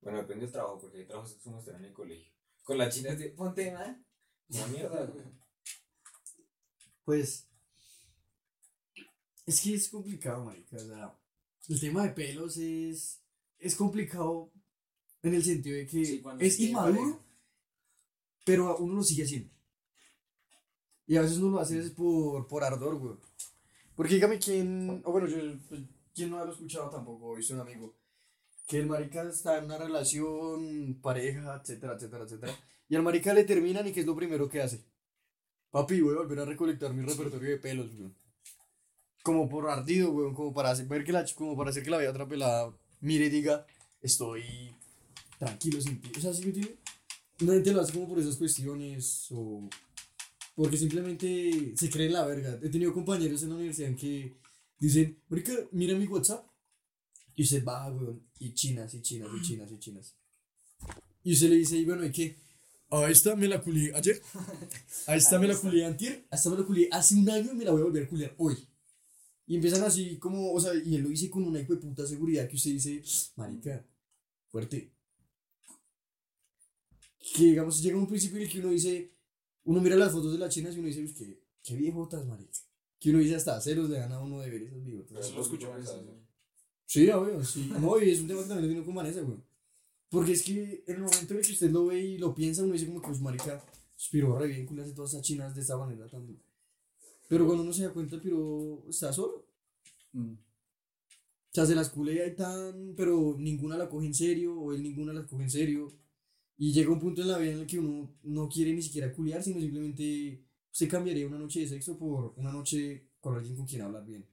Bueno, 0.00 0.18
depende 0.18 0.44
del 0.44 0.52
trabajo, 0.52 0.78
porque 0.80 0.98
hay 0.98 1.04
trabajos 1.04 1.34
que 1.34 1.40
somos 1.40 1.68
en 1.68 1.84
el 1.84 1.92
colegio. 1.92 2.32
Con 2.62 2.78
las 2.78 2.94
chinas 2.94 3.18
de 3.18 3.28
ponte 3.30 3.70
nada. 3.70 4.00
Una 4.48 4.66
mierda, 4.68 5.04
güey. 5.04 5.24
Pues. 7.04 7.46
Es 9.44 9.60
que 9.60 9.74
es 9.74 9.88
complicado, 9.88 10.44
marica. 10.44 10.76
O 10.76 10.80
sea, 10.80 11.18
el 11.68 11.80
tema 11.80 12.04
de 12.04 12.10
pelos 12.10 12.56
es. 12.56 13.20
Es 13.58 13.74
complicado 13.74 14.50
en 15.22 15.34
el 15.34 15.44
sentido 15.44 15.76
de 15.76 15.86
que 15.86 16.04
Sí, 16.04 16.22
es 16.40 16.60
inmaduro, 16.60 17.24
pero 18.44 18.76
uno 18.78 18.94
lo 18.94 19.02
sigue 19.02 19.24
haciendo. 19.24 19.55
Y 21.06 21.16
a 21.16 21.22
veces 21.22 21.38
uno 21.38 21.56
lo 21.56 21.60
hace 21.60 21.78
es 21.78 21.90
por, 21.90 22.46
por 22.48 22.64
ardor, 22.64 22.96
güey. 22.96 23.14
Porque 23.94 24.14
dígame 24.14 24.38
quién. 24.38 25.02
O 25.04 25.12
bueno, 25.12 25.26
yo. 25.26 25.36
pues, 25.68 25.80
¿Quién 26.14 26.30
no 26.30 26.38
lo 26.38 26.50
ha 26.50 26.54
escuchado 26.54 26.88
tampoco? 26.88 27.34
Visto 27.34 27.54
un 27.54 27.60
amigo. 27.60 27.94
Que 28.66 28.78
el 28.78 28.86
marica 28.86 29.22
está 29.22 29.58
en 29.58 29.66
una 29.66 29.78
relación, 29.78 30.98
pareja, 31.02 31.60
etcétera, 31.62 31.94
etcétera, 31.94 32.24
etcétera. 32.24 32.52
Y 32.88 32.96
al 32.96 33.02
marica 33.02 33.34
le 33.34 33.44
terminan 33.44 33.86
y 33.86 33.92
¿qué 33.92 34.00
es 34.00 34.06
lo 34.06 34.16
primero 34.16 34.48
que 34.48 34.62
hace? 34.62 34.84
Papi, 35.70 36.00
voy 36.00 36.14
a 36.14 36.18
volver 36.18 36.40
a 36.40 36.44
recolectar 36.46 36.94
mi 36.94 37.04
repertorio 37.04 37.50
de 37.50 37.58
pelos, 37.58 37.94
güey. 37.94 38.10
Como 39.22 39.48
por 39.48 39.68
ardido, 39.68 40.10
güey. 40.10 40.32
Como 40.32 40.54
para 40.54 40.70
hacer, 40.70 41.04
que 41.04 41.12
la, 41.12 41.24
como 41.34 41.56
para 41.56 41.70
hacer 41.70 41.82
que 41.82 41.90
la 41.90 41.98
vea 41.98 42.10
otra 42.10 42.26
pelada 42.26 42.72
mire 43.00 43.26
y 43.26 43.30
diga, 43.30 43.66
estoy 44.00 44.74
tranquilo 45.38 45.80
sin 45.80 46.00
ti. 46.00 46.10
O 46.16 46.20
sea, 46.20 46.32
¿sí 46.32 46.46
me? 46.46 47.44
Una 47.44 47.52
gente 47.54 47.72
lo 47.72 47.82
hace 47.82 47.92
como 47.92 48.08
por 48.08 48.18
esas 48.18 48.36
cuestiones 48.36 49.26
o 49.30 49.68
porque 50.56 50.78
simplemente 50.78 51.74
se 51.76 51.90
cree 51.90 52.06
en 52.06 52.14
la 52.14 52.24
verga. 52.24 52.58
He 52.62 52.70
tenido 52.70 52.92
compañeros 52.92 53.42
en 53.42 53.50
la 53.50 53.56
universidad 53.56 53.90
en 53.90 53.96
que 53.96 54.40
dicen, 54.78 55.22
marica, 55.28 55.52
mira 55.70 55.96
mi 55.96 56.06
WhatsApp. 56.06 56.44
Y 57.34 57.42
usted 57.42 57.62
va, 57.62 57.92
weón, 57.92 58.26
y 58.38 58.54
chinas, 58.54 58.94
y 58.94 59.02
chinas, 59.02 59.28
y 59.36 59.42
chinas, 59.42 59.70
y 59.70 59.78
chinas. 59.78 60.16
Y 61.22 61.34
usted 61.34 61.50
le 61.50 61.56
dice, 61.56 61.76
y 61.76 61.84
bueno, 61.84 62.06
¿y 62.06 62.10
qué? 62.10 62.38
A 62.90 63.10
esta 63.10 63.36
me 63.36 63.46
la 63.46 63.60
culié 63.60 63.94
ayer. 63.94 64.22
A 65.06 65.14
esta 65.14 65.38
me 65.38 65.46
la 65.46 65.56
culié 65.56 65.84
antier. 65.84 66.26
A 66.30 66.36
esta 66.36 66.48
me 66.48 66.56
la 66.56 66.64
culié 66.64 66.88
hace 66.90 67.16
un 67.16 67.28
año 67.28 67.52
y 67.52 67.56
me 67.56 67.64
la 67.64 67.72
voy 67.72 67.82
a 67.82 67.84
volver 67.84 68.04
a 68.04 68.08
culiar 68.08 68.34
hoy. 68.38 68.56
Y 69.46 69.56
empiezan 69.56 69.82
así 69.84 70.16
como, 70.16 70.52
o 70.52 70.60
sea, 70.60 70.72
y 70.74 70.94
él 70.94 71.02
lo 71.02 71.10
dice 71.10 71.28
con 71.28 71.44
una 71.44 71.60
hijo 71.60 71.74
de 71.74 71.80
puta 71.80 72.06
seguridad 72.06 72.48
que 72.48 72.56
usted 72.56 72.70
dice, 72.70 73.02
marica, 73.36 73.84
fuerte. 74.48 74.90
Que 77.34 77.44
digamos, 77.44 77.82
llega 77.82 77.98
un 77.98 78.08
principio 78.08 78.38
en 78.38 78.44
el 78.44 78.48
que 78.48 78.60
uno 78.60 78.70
dice, 78.70 79.15
uno 79.66 79.80
mira 79.80 79.96
las 79.96 80.12
fotos 80.12 80.32
de 80.32 80.38
las 80.38 80.52
chinas 80.52 80.74
y 80.74 80.78
uno 80.78 80.88
dice, 80.88 81.02
"Uy, 81.02 81.12
qué, 81.12 81.42
qué 81.62 81.76
viejotas, 81.76 82.24
marica. 82.26 82.58
Que 82.98 83.10
uno 83.10 83.18
dice 83.18 83.34
hasta 83.36 83.60
celos 83.60 83.90
le 83.90 83.98
dan 83.98 84.12
a 84.12 84.20
uno 84.20 84.40
de 84.40 84.50
ver 84.50 84.62
esas 84.62 84.82
viejotas. 84.82 85.26
Eso 85.26 85.36
lo 85.36 85.42
escucho. 85.42 85.70
Sí, 86.86 87.08
obvio, 87.10 87.44
sí. 87.44 87.70
No, 87.80 88.00
y 88.00 88.10
es 88.10 88.20
un 88.20 88.28
tema 88.28 88.42
que 88.42 88.48
también 88.48 88.70
vino 88.70 88.84
con 88.84 88.94
Vanessa, 88.94 89.20
güey. 89.20 89.38
Porque 90.08 90.32
es 90.32 90.42
que 90.42 90.84
en 90.86 90.94
el 90.96 91.02
momento 91.02 91.34
en 91.34 91.40
el 91.40 91.46
que 91.46 91.52
usted 91.52 91.70
lo 91.70 91.86
ve 91.86 92.00
y 92.00 92.18
lo 92.18 92.34
piensa, 92.34 92.62
uno 92.62 92.72
dice 92.72 92.86
como 92.86 93.00
que, 93.00 93.08
pues, 93.08 93.20
marica, 93.20 93.62
Spiro 93.98 94.38
re 94.38 94.46
bien, 94.46 94.66
culiarse 94.66 94.92
todas 94.92 95.12
esas 95.12 95.22
chinas 95.22 95.54
de 95.54 95.62
esta 95.62 95.76
manera 95.76 96.06
dura. 96.06 96.40
Pero 97.28 97.44
cuando 97.44 97.64
uno 97.64 97.72
se 97.72 97.82
da 97.82 97.92
cuenta, 97.92 98.14
el 98.14 98.22
Piro 98.22 98.84
está 98.88 99.12
solo. 99.12 99.46
Mm. 100.12 100.32
O 100.32 101.54
sea, 101.56 101.66
se 101.66 101.74
las 101.74 101.88
culea 101.88 102.26
y 102.26 102.36
tan, 102.36 102.94
pero 102.96 103.34
ninguna 103.38 103.76
la 103.76 103.88
coge 103.88 104.06
en 104.06 104.14
serio, 104.14 104.60
o 104.60 104.72
él 104.72 104.82
ninguna 104.82 105.12
la 105.12 105.26
coge 105.26 105.44
en 105.44 105.50
serio. 105.50 105.92
Y 106.58 106.72
llega 106.72 106.90
un 106.90 107.00
punto 107.00 107.22
en 107.22 107.28
la 107.28 107.38
vida 107.38 107.52
en 107.52 107.60
el 107.60 107.66
que 107.66 107.78
uno 107.78 108.16
no 108.22 108.48
quiere 108.48 108.72
ni 108.72 108.82
siquiera 108.82 109.12
culiar, 109.12 109.42
sino 109.42 109.60
simplemente 109.60 110.42
se 110.70 110.88
cambiaría 110.88 111.26
una 111.26 111.38
noche 111.38 111.60
de 111.60 111.68
sexo 111.68 111.98
por 111.98 112.32
una 112.36 112.52
noche 112.52 113.10
con 113.20 113.36
alguien 113.36 113.56
con 113.56 113.66
quien 113.66 113.82
hablar 113.82 114.04
bien. 114.04 114.26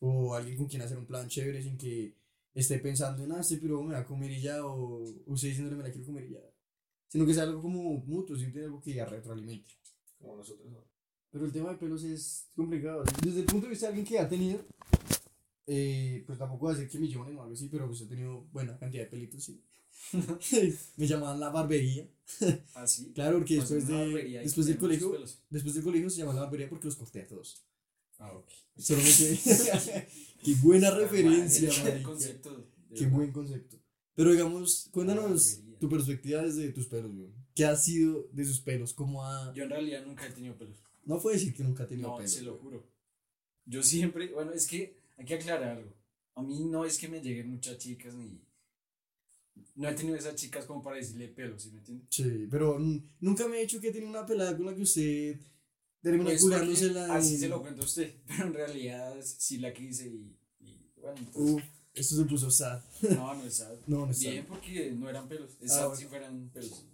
O 0.00 0.34
alguien 0.34 0.56
con 0.56 0.66
quien 0.66 0.82
hacer 0.82 0.98
un 0.98 1.06
plan 1.06 1.28
chévere 1.28 1.62
sin 1.62 1.78
que 1.78 2.16
esté 2.54 2.78
pensando 2.78 3.24
en, 3.24 3.32
ah, 3.32 3.40
este 3.40 3.58
pero 3.58 3.82
me 3.82 3.94
va 3.94 4.00
a 4.00 4.06
comer 4.06 4.30
y 4.32 4.40
ya, 4.40 4.64
o 4.64 5.02
usted 5.26 5.48
diciéndole 5.48 5.76
me 5.76 5.82
la 5.82 5.90
quiero 5.90 6.06
comer 6.06 6.24
y 6.24 6.32
ya. 6.32 6.40
Sino 7.08 7.26
que 7.26 7.34
sea 7.34 7.44
algo 7.44 7.60
como 7.62 7.82
mutuo, 8.06 8.36
siempre 8.36 8.64
algo 8.64 8.80
que 8.80 8.94
ya 8.94 9.04
retroalimente. 9.04 9.74
Como 10.18 10.36
nosotros. 10.36 10.70
¿no? 10.70 10.84
Pero 11.30 11.44
el 11.44 11.52
tema 11.52 11.70
de 11.70 11.76
pelos 11.76 12.04
es 12.04 12.48
complicado. 12.54 13.04
Desde 13.22 13.40
el 13.40 13.46
punto 13.46 13.66
de 13.66 13.70
vista 13.70 13.86
de 13.86 13.90
alguien 13.90 14.06
que 14.06 14.18
ha 14.18 14.28
tenido, 14.28 14.60
eh, 15.66 16.24
pues 16.26 16.38
tampoco 16.38 16.66
voy 16.66 16.74
a 16.74 16.76
decir 16.78 16.90
que 16.90 16.98
millones 16.98 17.36
o 17.36 17.42
algo 17.42 17.54
así, 17.54 17.68
pero 17.68 17.86
pues 17.86 18.00
he 18.00 18.06
tenido 18.06 18.42
buena 18.52 18.78
cantidad 18.78 19.04
de 19.04 19.10
pelitos, 19.10 19.44
sí. 19.44 19.62
Me 20.96 21.06
llamaban 21.06 21.38
la 21.40 21.50
barbería. 21.50 22.08
¿Ah, 22.74 22.86
sí? 22.86 23.12
Claro, 23.14 23.38
porque 23.38 23.56
Pues 23.56 23.68
después, 23.68 23.86
de, 23.88 24.40
después 24.42 24.66
del 24.66 24.78
colegio, 24.78 25.12
después 25.50 25.74
del 25.74 25.84
colegio 25.84 26.10
se 26.10 26.18
llamaba 26.18 26.36
la 26.36 26.42
barbería 26.44 26.68
porque 26.68 26.86
los 26.86 26.96
corté 26.96 27.22
a 27.22 27.26
todos. 27.26 27.64
Ah, 28.18 28.32
ok. 28.32 28.48
Solo 28.76 29.00
me 29.02 29.08
Qué 30.44 30.54
buena 30.62 30.90
referencia, 30.90 31.70
marica. 31.84 32.02
concepto. 32.02 32.66
Qué 32.94 33.06
buen 33.06 33.32
concepto. 33.32 33.78
Pero 34.14 34.32
digamos, 34.32 34.88
cuéntanos 34.90 35.60
tu 35.78 35.88
perspectiva 35.88 36.42
desde 36.42 36.70
tus 36.72 36.86
pelos, 36.86 37.14
güey. 37.14 37.30
¿Qué 37.54 37.64
ha 37.64 37.76
sido 37.76 38.28
de 38.32 38.44
sus 38.44 38.60
pelos? 38.60 38.92
¿Cómo 38.94 39.24
ha...? 39.24 39.52
Yo 39.54 39.64
en 39.64 39.70
realidad 39.70 40.04
nunca 40.04 40.26
he 40.26 40.30
tenido 40.30 40.56
pelos. 40.56 40.76
No 41.04 41.20
puede 41.20 41.36
decir 41.36 41.54
que 41.54 41.62
nunca 41.62 41.84
ha 41.84 41.86
tenido 41.86 42.08
No, 42.08 42.16
pelos. 42.16 42.32
se 42.32 42.42
lo 42.42 42.56
juro. 42.58 42.86
Yo 43.64 43.82
siempre, 43.82 44.32
bueno, 44.32 44.52
es 44.52 44.66
que 44.66 44.99
hay 45.20 45.26
que 45.26 45.34
aclarar 45.34 45.76
algo. 45.76 45.92
A 46.34 46.42
mí 46.42 46.64
no 46.64 46.84
es 46.86 46.98
que 46.98 47.08
me 47.08 47.20
lleguen 47.20 47.50
muchas 47.50 47.76
chicas 47.78 48.14
ni. 48.14 48.40
No 49.74 49.88
he 49.88 49.94
tenido 49.94 50.16
esas 50.16 50.34
chicas 50.34 50.64
como 50.64 50.82
para 50.82 50.96
decirle 50.96 51.28
pelos, 51.28 51.62
¿sí 51.62 51.70
me 51.70 51.78
entiendes? 51.78 52.06
Sí, 52.10 52.48
pero 52.50 52.78
nunca 53.20 53.46
me 53.46 53.58
he 53.58 53.62
hecho 53.62 53.80
que 53.80 53.92
tiene 53.92 54.06
una 54.06 54.24
pelada 54.24 54.56
con 54.56 54.64
la 54.64 54.74
que 54.74 54.82
usted 54.82 55.38
termina 56.00 56.30
Pues 56.30 56.40
culiándosela. 56.40 57.06
porque 57.06 57.18
Así 57.18 57.36
se 57.36 57.48
lo 57.48 57.60
cuento 57.60 57.82
a 57.82 57.84
usted, 57.84 58.14
pero 58.26 58.46
en 58.46 58.54
realidad 58.54 59.16
sí 59.22 59.58
la 59.58 59.74
quise 59.74 60.08
y. 60.08 60.34
y 60.60 60.90
bueno, 60.96 61.18
entonces, 61.18 61.54
Uf, 61.54 61.62
esto 61.92 62.16
se 62.16 62.24
puso 62.24 62.50
sad. 62.50 62.82
no, 63.02 63.34
no 63.34 63.44
es 63.44 63.54
sad. 63.58 63.74
No, 63.86 64.06
no 64.06 64.12
es 64.12 64.22
sad. 64.22 64.30
Bien, 64.30 64.46
porque 64.46 64.92
no 64.92 65.10
eran 65.10 65.28
pelos. 65.28 65.50
Es 65.60 65.72
Ah, 65.72 65.74
sad 65.74 65.86
bueno. 65.88 66.00
si 66.00 66.06
fueran 66.06 66.48
pelos. 66.54 66.86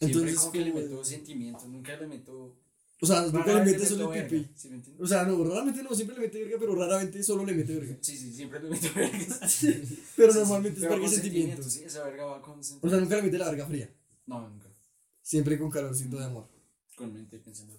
Entonces, 0.00 0.30
Siempre 0.30 0.34
como 0.34 0.52
que 0.52 0.60
le 0.60 0.72
meto 0.72 1.04
sentimientos, 1.04 1.66
nunca 1.68 1.96
le 1.96 2.06
meto. 2.08 2.56
O 3.00 3.06
sea, 3.06 3.22
nunca 3.22 3.52
le 3.52 3.64
mete 3.72 3.84
solo 3.86 4.12
el 4.14 4.26
pipí. 4.26 4.50
¿sí 4.54 4.68
me? 4.70 4.82
O 4.98 5.06
sea, 5.06 5.24
no, 5.24 5.42
raramente 5.44 5.82
no, 5.82 5.94
siempre 5.94 6.16
le 6.16 6.22
mete 6.22 6.38
verga, 6.42 6.56
pero 6.60 6.74
raramente 6.74 7.22
solo 7.22 7.44
le 7.44 7.52
mete 7.52 7.74
verga. 7.74 7.98
Sí, 8.00 8.16
sí, 8.16 8.32
siempre 8.32 8.62
le 8.62 8.70
meto 8.70 8.86
verga. 8.94 9.18
Pero 10.16 10.32
Sí, 10.32 10.38
normalmente 10.38 10.78
sí, 10.80 10.86
es 10.86 10.90
verga 10.90 11.08
sentimientos. 11.08 11.72
Sí, 11.72 11.82
esa 11.84 12.04
verga 12.04 12.24
va 12.24 12.40
con 12.42 12.58
O 12.60 12.62
sea, 12.62 13.00
nunca 13.00 13.16
le 13.16 13.22
mete 13.22 13.36
la 13.38 13.46
verga 13.50 13.66
fría. 13.66 13.92
No, 14.26 14.48
nunca. 14.48 14.68
Siempre 15.20 15.58
con 15.58 15.70
calorcito 15.70 16.16
de 16.18 16.24
amor. 16.24 16.48
Con 16.96 17.12
mente 17.12 17.38
pensando. 17.40 17.74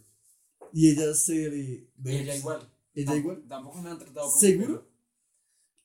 Y 0.73 0.91
ella 0.91 1.13
se 1.13 1.49
le. 1.49 1.87
ve- 1.95 2.21
Ella 2.21 2.35
igual. 2.35 2.69
¿Ella 2.93 3.05
Tampoco- 3.05 3.17
igual? 3.33 3.47
Tampoco 3.47 3.81
me 3.81 3.89
han 3.89 3.97
tratado 3.99 4.27
como. 4.27 4.39
¿Seguro? 4.39 4.89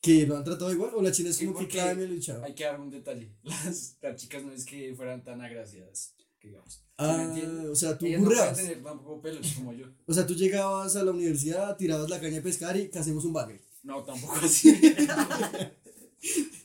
¿Que 0.03 0.27
lo 0.27 0.37
han 0.37 0.45
tratado 0.45 0.73
igual? 0.73 0.91
¿O 0.95 1.03
la 1.03 1.13
china 1.13 1.31
es 1.31 1.39
como 1.39 1.59
que 1.59 1.69
cada 1.69 1.95
me 1.95 2.07
lo 2.07 2.15
echaba? 2.15 2.45
Hay 2.47 2.55
que 2.55 2.65
dar 2.65 2.81
un 2.81 2.91
detalle. 2.91 3.31
Las, 3.45 3.97
las 4.03 4.21
chicas 4.21 4.43
no 4.43 4.53
es 4.53 4.65
que 4.65 4.95
fueran 4.95 5.23
tan 5.23 5.41
agraciadas, 5.43 6.15
que 6.41 6.49
digamos. 6.49 6.75
¿Sí 6.75 6.81
Ah, 6.97 7.35
o 7.71 7.75
sea, 7.75 7.97
tú 7.97 8.05
Ellas 8.07 8.21
no 8.21 8.27
pueden 8.27 8.39
burreabas. 8.41 8.57
tener 8.57 8.83
tampoco 8.83 9.23
pelos 9.23 9.53
como 9.55 9.73
yo. 9.73 9.87
O 10.07 10.13
sea, 10.13 10.27
tú 10.27 10.35
llegabas 10.35 10.97
a 10.97 11.03
la 11.05 11.13
universidad, 11.13 11.77
tirabas 11.77 12.11
la 12.11 12.21
caña 12.21 12.37
de 12.37 12.43
pescar 12.43 12.77
y 12.77 12.91
hacemos 12.95 13.25
un 13.25 13.33
bagre. 13.33 13.63
No, 13.83 14.03
tampoco 14.05 14.35
así. 14.43 14.79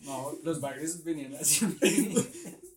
no, 0.02 0.34
los 0.44 0.60
bagres 0.60 1.04
venían 1.04 1.36
así. 1.36 1.66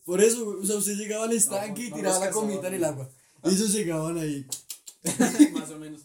Por 0.05 0.23
eso, 0.23 0.49
o 0.49 0.65
sea, 0.65 0.77
usted 0.77 0.97
llegaba 0.97 1.25
al 1.25 1.33
estanque 1.33 1.87
y 1.87 1.91
no 1.91 1.97
tiraba 1.97 2.19
la 2.21 2.31
comida 2.31 2.69
en 2.69 2.75
el 2.75 2.85
agua. 2.85 3.11
Y 3.45 3.49
ellos 3.51 3.73
llegaban 3.73 4.19
ahí. 4.19 4.47
Más 5.53 5.71
o 5.71 5.79
menos. 5.79 6.03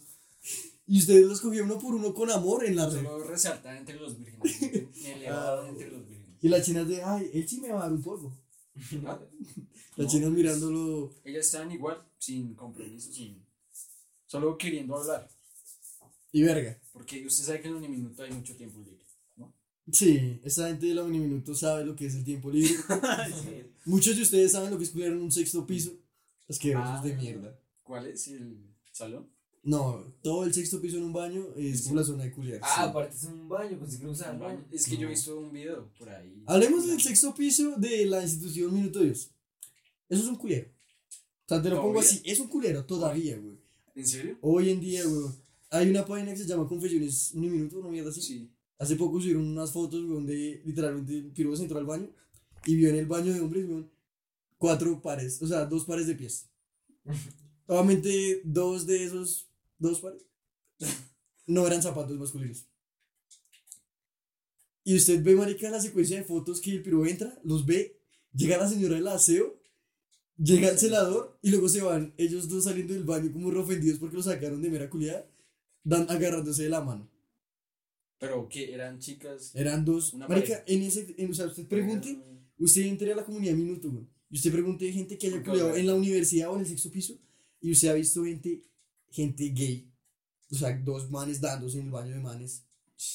Y 0.86 0.98
ustedes 0.98 1.26
los 1.26 1.40
cogían 1.40 1.64
uno 1.64 1.78
por 1.78 1.94
uno 1.94 2.12
con 2.12 2.30
amor 2.30 2.64
en 2.64 2.76
la 2.76 2.86
red. 2.90 2.96
Solo 3.02 3.24
resaltar 3.24 3.76
entre 3.76 3.94
los 3.94 4.18
vírgenes. 4.18 4.88
Ah, 5.30 5.64
entre 5.68 5.88
los 5.88 6.06
vírgenes. 6.06 6.38
Y 6.42 6.48
las 6.48 6.66
chinas 6.66 6.86
de, 6.86 7.02
ay, 7.02 7.30
él 7.32 7.48
sí 7.48 7.60
me 7.60 7.70
va 7.72 7.78
a 7.80 7.82
dar 7.84 7.92
un 7.92 8.02
poco. 8.02 8.36
¿No? 9.02 9.20
Las 9.96 10.06
No, 10.06 10.08
chinas 10.08 10.28
pues, 10.30 10.32
mirándolo. 10.36 11.12
Ellas 11.24 11.46
estaban 11.46 11.70
igual, 11.70 12.02
sin 12.18 12.54
compromiso, 12.54 13.12
sin. 13.12 13.44
Solo 14.26 14.58
queriendo 14.58 14.96
hablar. 14.96 15.28
Y 16.32 16.42
verga. 16.42 16.76
Porque 16.92 17.24
usted 17.26 17.44
sabe 17.44 17.60
que 17.60 17.68
en 17.68 17.74
un 17.74 17.82
minuto 17.82 18.22
hay 18.22 18.32
mucho 18.32 18.56
tiempo 18.56 18.80
libre. 18.80 19.04
¿no? 19.36 19.52
Sí, 19.92 20.40
esa 20.42 20.66
gente 20.68 20.86
de 20.86 20.94
la 20.94 21.04
Miniminuto 21.04 21.54
sabe 21.54 21.84
lo 21.84 21.94
que 21.94 22.06
es 22.06 22.14
el 22.16 22.24
tiempo 22.24 22.50
libre. 22.50 22.74
Muchos 23.84 24.16
de 24.16 24.22
ustedes 24.22 24.50
saben 24.52 24.70
lo 24.70 24.78
que 24.78 24.84
es 24.84 24.90
culiar 24.90 25.12
en 25.12 25.22
un 25.22 25.30
sexto 25.30 25.64
piso. 25.66 25.92
Asquerosos 26.48 27.00
Ah. 27.00 27.02
de 27.04 27.14
mierda. 27.14 27.56
¿Cuál 27.84 28.06
es 28.06 28.26
el 28.28 28.58
salón? 28.90 29.30
No, 29.64 30.04
todo 30.22 30.44
el 30.44 30.52
sexto 30.52 30.78
piso 30.80 30.98
en 30.98 31.04
un 31.04 31.12
baño 31.14 31.42
es 31.56 31.82
como 31.82 31.96
la 31.96 32.04
zona 32.04 32.24
de 32.24 32.32
culiar. 32.32 32.60
Ah, 32.62 32.68
sí. 32.76 32.80
aparte 32.90 33.16
es 33.16 33.24
un 33.24 33.48
baño, 33.48 33.78
pensé 33.78 33.98
que 33.98 34.04
no 34.04 34.10
usaban 34.10 34.38
baño. 34.38 34.64
Es 34.70 34.84
que 34.84 34.92
yo 34.96 35.00
No. 35.02 35.06
he 35.06 35.10
visto 35.10 35.38
un 35.40 35.52
video 35.52 35.90
por 35.98 36.08
ahí. 36.10 36.42
Hablemos 36.46 36.86
del 36.86 37.00
sexto 37.00 37.34
piso 37.34 37.74
de 37.78 38.04
la 38.06 38.22
institución 38.22 38.74
Minuto 38.74 39.00
Dios. 39.00 39.30
Eso 40.08 40.22
es 40.22 40.28
un 40.28 40.36
culero. 40.36 40.68
O 40.68 41.48
sea, 41.48 41.62
te 41.62 41.70
lo 41.70 41.80
pongo 41.80 42.00
así. 42.00 42.20
Es 42.24 42.38
un 42.40 42.48
culero 42.48 42.84
todavía, 42.84 43.38
güey. 43.38 43.58
¿En 43.94 44.06
serio? 44.06 44.38
Hoy 44.42 44.70
en 44.70 44.80
día, 44.80 45.02
güey. 45.04 45.28
Hay 45.70 45.88
una 45.88 46.04
página 46.04 46.32
que 46.32 46.36
se 46.38 46.46
llama 46.46 46.68
Confesiones 46.68 47.32
Uniminuto, 47.34 47.78
una 47.78 47.88
mierda 47.88 48.10
así. 48.10 48.20
Sí. 48.20 48.50
Hace 48.78 48.96
poco 48.96 49.18
subieron 49.18 49.46
unas 49.46 49.72
fotos, 49.72 50.00
güey, 50.02 50.14
donde 50.14 50.62
literalmente 50.64 51.16
el 51.16 51.32
piro 51.32 51.56
se 51.56 51.62
entró 51.62 51.78
al 51.78 51.86
baño 51.86 52.10
y 52.66 52.74
vio 52.76 52.90
en 52.90 52.96
el 52.96 53.06
baño 53.06 53.32
de 53.32 53.40
hombres, 53.40 53.66
güey, 53.66 53.86
cuatro 54.58 55.00
pares, 55.00 55.40
o 55.40 55.46
sea, 55.46 55.64
dos 55.64 55.84
pares 55.84 56.06
de 56.06 56.14
pies. 56.16 56.48
Obviamente, 57.66 58.42
dos 58.44 58.86
de 58.86 59.04
esos, 59.04 59.48
dos 59.88 60.00
pares, 60.00 60.22
no 61.46 61.66
eran 61.66 61.82
zapatos 61.82 62.18
masculinos. 62.18 62.66
Y 64.84 64.96
usted 64.96 65.22
ve, 65.22 65.34
marica, 65.34 65.70
la 65.70 65.80
secuencia 65.80 66.18
de 66.18 66.24
fotos 66.24 66.60
que 66.60 66.70
el 66.70 66.82
piro 66.82 67.06
entra, 67.06 67.38
los 67.42 67.64
ve, 67.64 67.98
llega 68.34 68.58
la 68.58 68.68
señora 68.68 68.96
del 68.96 69.08
aseo, 69.08 69.58
llega 70.36 70.68
el 70.68 70.78
celador 70.78 71.38
y 71.42 71.50
luego 71.50 71.68
se 71.68 71.80
van 71.80 72.12
ellos 72.18 72.48
dos 72.48 72.64
saliendo 72.64 72.92
del 72.92 73.04
baño 73.04 73.32
como 73.32 73.48
ofendidos 73.48 73.98
porque 73.98 74.16
lo 74.16 74.22
sacaron 74.22 74.60
de 74.60 74.70
mera 74.70 74.90
culiada, 74.90 75.26
dan, 75.82 76.06
agarrándose 76.10 76.64
de 76.64 76.68
la 76.68 76.82
mano. 76.82 77.10
Pero 78.18 78.48
que 78.48 78.72
eran 78.72 78.98
chicas. 78.98 79.54
Eran 79.54 79.84
dos. 79.84 80.12
Una 80.12 80.28
Marica, 80.28 80.62
en 80.66 80.82
ese, 80.82 81.14
en, 81.18 81.30
o 81.30 81.34
sea, 81.34 81.46
usted 81.46 81.66
pregunte, 81.66 82.18
usted 82.58 82.82
entre 82.82 83.12
a 83.12 83.16
la 83.16 83.24
comunidad 83.24 83.54
Minuto, 83.54 83.90
güey. 83.90 84.06
Y 84.30 84.36
usted 84.36 84.52
pregunte 84.52 84.90
gente 84.92 85.16
que 85.18 85.28
haya 85.28 85.42
oiga. 85.46 85.78
en 85.78 85.86
la 85.86 85.94
universidad 85.94 86.50
o 86.50 86.54
en 86.54 86.60
el 86.60 86.66
sexto 86.66 86.90
piso. 86.90 87.18
Y 87.60 87.72
usted 87.72 87.88
ha 87.88 87.94
visto 87.94 88.24
gente, 88.24 88.62
gente 89.14 89.48
gay. 89.50 89.88
O 90.50 90.56
sea, 90.56 90.76
dos 90.76 91.10
manes 91.10 91.40
dándose 91.40 91.78
en 91.78 91.86
el 91.86 91.92
baño 91.92 92.12
de 92.14 92.20
manes. 92.20 92.64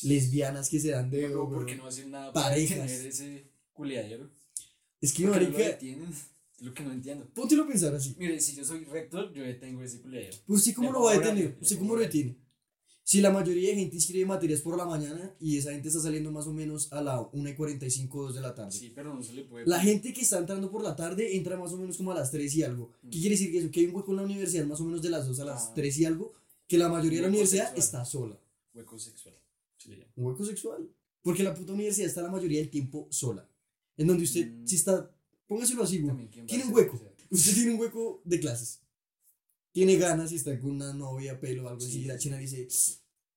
Lesbianas 0.03 0.69
que 0.69 0.79
se 0.79 0.91
dan 0.91 1.09
de. 1.09 1.21
Pero, 1.21 1.45
güey. 1.45 1.59
¿por 1.59 1.65
qué 1.65 1.75
no 1.75 1.87
hacen 1.87 2.11
nada 2.11 2.33
Parejas. 2.33 2.77
para 2.77 2.87
tener 2.91 3.07
ese 3.07 3.49
culiadero? 3.73 4.29
Es 5.01 5.13
que, 5.13 5.23
¿Por 5.23 5.33
qué 5.33 5.39
no 5.39 5.45
lo 5.45 5.51
marica, 5.51 5.69
detienen? 5.69 6.09
Es 6.09 6.61
lo 6.61 6.73
que 6.73 6.83
no 6.83 6.91
entiendo. 6.91 7.25
póntelo 7.33 7.63
a 7.63 7.67
pensar 7.67 7.95
así. 7.95 8.15
Mire, 8.17 8.39
si 8.39 8.55
yo 8.55 8.65
soy 8.65 8.83
rector, 8.85 9.31
yo 9.33 9.43
detengo 9.43 9.81
ese 9.81 10.01
culiadero. 10.01 10.37
Pues 10.45 10.63
sí, 10.63 10.73
¿cómo 10.73 10.91
lo 10.91 11.03
va 11.03 11.11
a 11.11 11.17
detener? 11.19 11.57
¿Usted 11.61 11.77
cómo 11.77 11.95
lo 11.95 12.01
detiene? 12.01 12.35
Si 13.09 13.21
la 13.21 13.31
mayoría 13.31 13.69
de 13.69 13.75
gente 13.75 13.95
inscribe 13.95 14.23
materias 14.27 14.61
por 14.61 14.77
la 14.77 14.85
mañana 14.85 15.33
y 15.39 15.57
esa 15.57 15.71
gente 15.71 15.87
está 15.87 15.99
saliendo 15.99 16.31
más 16.31 16.45
o 16.45 16.53
menos 16.53 16.93
a 16.93 17.01
la 17.01 17.19
1 17.33 17.49
y 17.49 17.55
45, 17.55 18.21
2 18.21 18.35
de 18.35 18.41
la 18.41 18.53
tarde. 18.53 18.71
Sí, 18.71 18.91
pero 18.93 19.15
no 19.15 19.23
se 19.23 19.33
le 19.33 19.45
puede. 19.45 19.65
La 19.65 19.79
gente 19.79 20.13
que 20.13 20.21
está 20.21 20.37
entrando 20.37 20.69
por 20.69 20.83
la 20.83 20.95
tarde 20.95 21.35
entra 21.35 21.57
más 21.57 21.71
o 21.73 21.77
menos 21.77 21.97
como 21.97 22.11
a 22.11 22.13
las 22.13 22.29
3 22.29 22.55
y 22.57 22.61
algo. 22.61 22.91
¿Qué 23.09 23.17
quiere 23.17 23.29
decir 23.31 23.51
que 23.51 23.57
eso? 23.57 23.71
Que 23.71 23.79
hay 23.79 23.85
un 23.87 23.95
hueco 23.95 24.11
en 24.11 24.17
la 24.17 24.21
universidad 24.25 24.63
más 24.67 24.79
o 24.79 24.85
menos 24.85 25.01
de 25.01 25.09
las 25.09 25.25
2 25.25 25.39
a 25.39 25.45
las 25.45 25.69
Ah. 25.69 25.73
3 25.73 25.97
y 25.97 26.05
algo, 26.05 26.33
que 26.67 26.77
la 26.77 26.87
mayoría 26.87 27.17
de 27.17 27.21
la 27.23 27.29
universidad 27.29 27.63
sexual. 27.73 27.79
está 27.83 28.05
sola. 28.05 28.39
Hueco 28.75 28.99
sexual. 28.99 29.33
llama. 29.85 30.05
Un 30.15 30.25
hueco 30.27 30.45
sexual. 30.45 30.87
Porque 31.23 31.41
la 31.41 31.55
puta 31.55 31.73
universidad 31.73 32.07
está 32.09 32.21
la 32.21 32.29
mayoría 32.29 32.59
del 32.59 32.69
tiempo 32.69 33.07
sola. 33.09 33.49
En 33.97 34.05
donde 34.05 34.23
usted, 34.25 34.51
Mm. 34.51 34.67
si 34.67 34.75
está, 34.75 35.09
póngaselo 35.47 35.81
así, 35.81 35.97
güey. 35.97 36.09
También, 36.09 36.29
¿quién 36.29 36.45
va 36.45 36.47
Tiene 36.47 36.63
un 36.65 36.73
hueco. 36.75 37.01
Usted 37.31 37.53
tiene 37.55 37.71
un 37.73 37.79
hueco 37.79 38.21
de 38.23 38.39
clases. 38.39 38.81
Tiene 39.71 39.97
ganas 39.97 40.31
y 40.31 40.35
está 40.35 40.59
con 40.59 40.71
una 40.71 40.93
novia, 40.93 41.39
pelo, 41.39 41.67
algo 41.67 41.81
así. 41.81 41.91
Sí. 41.91 42.01
Y 42.01 42.05
la 42.05 42.17
china 42.17 42.37
dice, 42.37 42.67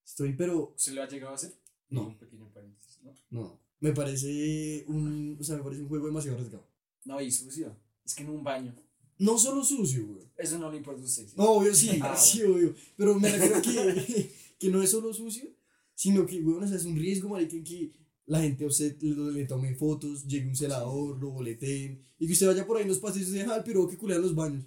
estoy, 0.04 0.34
pero 0.34 0.74
¿Se 0.76 0.92
lo 0.92 1.02
ha 1.02 1.08
llegado 1.08 1.32
a 1.32 1.36
hacer? 1.36 1.54
No. 1.88 2.08
Un 2.08 2.18
pequeño 2.18 2.50
paréntesis, 2.52 3.00
¿no? 3.02 3.14
no. 3.30 3.60
Me 3.80 3.92
parece 3.92 4.84
un, 4.88 5.36
o 5.40 5.42
sea, 5.42 5.56
me 5.56 5.62
parece 5.62 5.82
un 5.82 5.88
juego 5.88 6.06
demasiado 6.06 6.36
arriesgado. 6.36 6.66
No, 7.04 7.20
y 7.20 7.30
sucio. 7.30 7.76
Es 8.04 8.14
que 8.14 8.22
en 8.22 8.30
un 8.30 8.44
baño. 8.44 8.74
no 9.18 9.36
solo 9.36 9.64
sucio, 9.64 10.06
güey. 10.06 10.22
Eso 10.36 10.58
no 10.58 10.70
le 10.70 10.78
importa 10.78 11.02
a 11.02 11.04
usted. 11.04 11.26
¿sí? 11.26 11.34
No, 11.36 11.50
obvio 11.50 11.74
sí, 11.74 11.98
Ah, 12.02 12.16
sí, 12.16 12.42
obvio. 12.42 12.74
Pero 12.96 13.18
me 13.18 13.30
refiero 13.30 13.60
que, 13.60 14.32
que 14.58 14.68
no 14.70 14.82
es 14.82 14.90
solo 14.90 15.12
sucio, 15.12 15.50
sino 15.94 16.24
que, 16.26 16.40
güey, 16.40 16.56
o 16.62 16.66
sea, 16.66 16.76
es 16.76 16.84
un 16.84 16.96
riesgo, 16.96 17.28
marica, 17.28 17.56
en 17.56 17.64
que 17.64 17.92
la 18.26 18.40
gente 18.40 18.64
a 18.64 18.68
usted 18.68 18.96
le, 19.02 19.32
le 19.32 19.46
tome 19.46 19.74
fotos, 19.74 20.26
llegue 20.26 20.48
un 20.48 20.56
celador, 20.56 21.18
lo 21.18 21.30
boleteen, 21.30 22.00
y 22.18 22.26
que 22.26 22.32
usted 22.32 22.46
vaya 22.46 22.66
por 22.66 22.76
ahí 22.76 22.84
en 22.84 22.88
los 22.88 22.98
pasillos 22.98 23.28
y 23.30 23.32
deja 23.32 23.54
al 23.54 23.64
piro 23.64 23.88
que 23.88 23.98
culea 23.98 24.16
en 24.16 24.22
los 24.22 24.34
baños. 24.34 24.64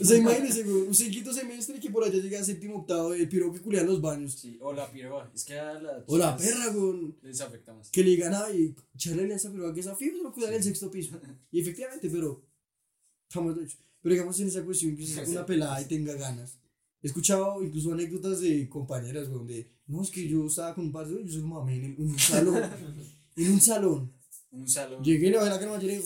O 0.00 0.04
sea, 0.04 0.16
imagínese, 0.18 0.62
güey, 0.64 0.86
en 0.86 1.10
quinto 1.10 1.32
semestre 1.32 1.76
y 1.76 1.80
que 1.80 1.90
por 1.90 2.04
allá 2.04 2.18
llega 2.18 2.40
a 2.40 2.44
séptimo 2.44 2.78
octavo, 2.80 3.14
el 3.14 3.28
piro 3.28 3.52
que 3.52 3.60
culea 3.60 3.80
en 3.82 3.86
los 3.88 4.00
baños. 4.00 4.32
Sí, 4.32 4.58
o 4.60 4.72
la 4.72 4.90
piroa. 4.90 5.30
Es 5.34 5.44
que 5.44 5.58
a 5.58 5.74
las 5.74 6.04
O 6.06 6.16
la 6.16 6.36
perra, 6.36 6.68
güey. 6.72 7.14
Les 7.22 7.40
afecta 7.40 7.74
más. 7.74 7.90
Que 7.90 8.02
le 8.04 8.10
digan, 8.10 8.34
ay, 8.34 8.74
charle 8.96 9.32
a 9.32 9.36
esa 9.36 9.50
pero 9.50 9.72
que 9.74 9.80
esa 9.80 9.96
fibra 9.96 10.22
lo 10.22 10.32
cuidan 10.32 10.50
en 10.52 10.58
el 10.58 10.64
sexto 10.64 10.90
piso. 10.90 11.18
Y 11.50 11.60
efectivamente, 11.60 12.08
pero. 12.10 12.44
Hecho. 13.30 13.42
Pero 14.00 14.14
digamos 14.14 14.38
en 14.40 14.48
esa 14.48 14.64
cuestión 14.64 14.96
que 14.96 15.06
sea 15.06 15.24
una 15.24 15.44
pelada 15.46 15.80
y 15.82 15.84
tenga 15.88 16.14
ganas. 16.14 16.58
He 17.02 17.06
escuchado 17.06 17.62
incluso 17.62 17.92
anécdotas 17.92 18.40
de 18.40 18.68
compañeras, 18.68 19.28
güey, 19.28 19.38
donde. 19.38 19.70
No, 19.86 20.02
es 20.02 20.10
que 20.10 20.28
yo 20.28 20.46
estaba 20.46 20.74
con 20.74 20.86
un 20.86 20.92
par 20.92 21.06
de 21.08 21.24
yo 21.24 21.30
soy 21.32 21.42
en, 21.74 21.84
el- 21.84 21.96
en 21.98 22.10
un 22.10 22.18
salón. 22.18 22.62
en 23.36 23.52
un 23.52 23.60
salón. 23.60 24.12
Un 24.50 24.68
salón. 24.68 25.04
Llegué, 25.04 25.30
la 25.30 25.42
verdad 25.42 25.60
que 25.60 25.66
no 25.66 25.76
me 25.76 25.80
llegué. 25.82 26.02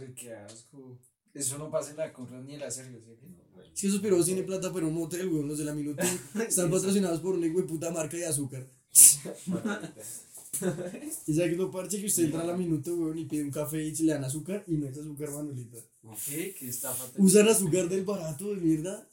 Parce, 0.00 0.14
qué 0.14 0.34
asco. 0.34 0.98
Eso 1.32 1.58
no 1.58 1.70
pasa 1.70 1.90
en 1.90 1.98
la 1.98 2.12
compra 2.12 2.40
ni 2.40 2.54
en 2.54 2.60
la 2.60 2.70
serie, 2.70 3.00
¿sí? 3.00 3.12
Es 3.72 3.80
que 3.80 3.86
esos 3.86 4.00
piros 4.00 4.26
tienen 4.26 4.46
plata, 4.46 4.72
pero 4.72 4.88
un 4.88 4.94
motel, 4.94 5.28
güey, 5.28 5.44
los 5.44 5.58
de 5.58 5.64
la 5.64 5.74
minuto. 5.74 6.02
Están 6.48 6.70
patrocinados 6.70 7.20
por 7.20 7.34
una 7.36 7.46
güey 7.48 7.66
puta 7.66 7.90
marca 7.90 8.16
de 8.16 8.26
azúcar. 8.26 8.66
Y 11.26 11.32
sabe 11.32 11.50
que 11.50 11.56
lo 11.56 11.70
parche 11.70 12.00
que 12.00 12.06
usted 12.06 12.24
entra 12.24 12.42
a 12.42 12.44
la 12.44 12.56
minuto, 12.56 12.94
güey, 12.94 13.20
y 13.20 13.24
pide 13.24 13.44
un 13.44 13.50
café 13.50 13.82
y 13.82 13.94
se 13.94 14.02
le 14.02 14.12
dan 14.12 14.24
azúcar 14.24 14.62
y 14.66 14.72
no 14.72 14.88
es 14.88 14.98
azúcar, 14.98 15.30
Manuelita. 15.30 15.78
¿Qué? 16.26 16.54
¿Qué 16.58 16.68
estafa? 16.68 17.04
Usan 17.16 17.48
azúcar 17.48 17.88
del 17.88 18.04
barato 18.04 18.50
de 18.50 18.56
mierda. 18.56 19.08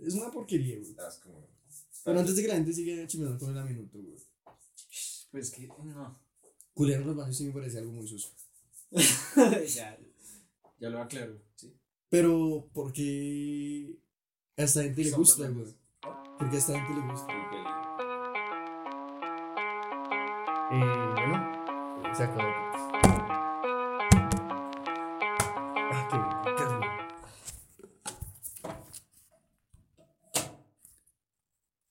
Es 0.00 0.14
una 0.14 0.30
porquería, 0.30 0.76
güey. 0.76 0.94
Pero 2.04 2.20
antes 2.20 2.36
de 2.36 2.42
que 2.42 2.48
la 2.48 2.54
gente 2.54 2.72
siga 2.72 3.06
chimeando 3.08 3.38
con 3.44 3.56
el 3.56 3.64
minuto, 3.64 3.98
güey. 3.98 4.14
Pues 5.32 5.50
que 5.50 5.66
no. 5.66 6.20
Culear 6.74 7.00
en 7.00 7.06
los 7.08 7.16
baños 7.16 7.36
sí 7.36 7.44
me 7.44 7.52
parece 7.52 7.78
algo 7.78 7.90
muy 7.90 8.06
sucio. 8.06 8.30
ya, 9.74 9.98
ya 10.78 10.88
lo 10.88 11.02
aclaro, 11.02 11.42
¿sí? 11.56 11.76
Pero 12.08 12.68
porque 12.72 13.98
a 14.56 14.62
esta 14.62 14.82
gente 14.82 15.04
le 15.04 15.10
gusta, 15.10 15.48
güey. 15.48 15.74
Porque 16.38 16.56
a 16.56 16.58
esta 16.58 16.72
gente 16.72 16.94
le 16.94 17.12
gusta. 17.12 17.32
Eh, 20.70 21.14
bueno, 21.14 22.14
se 22.14 22.22
acabó. 22.22 22.97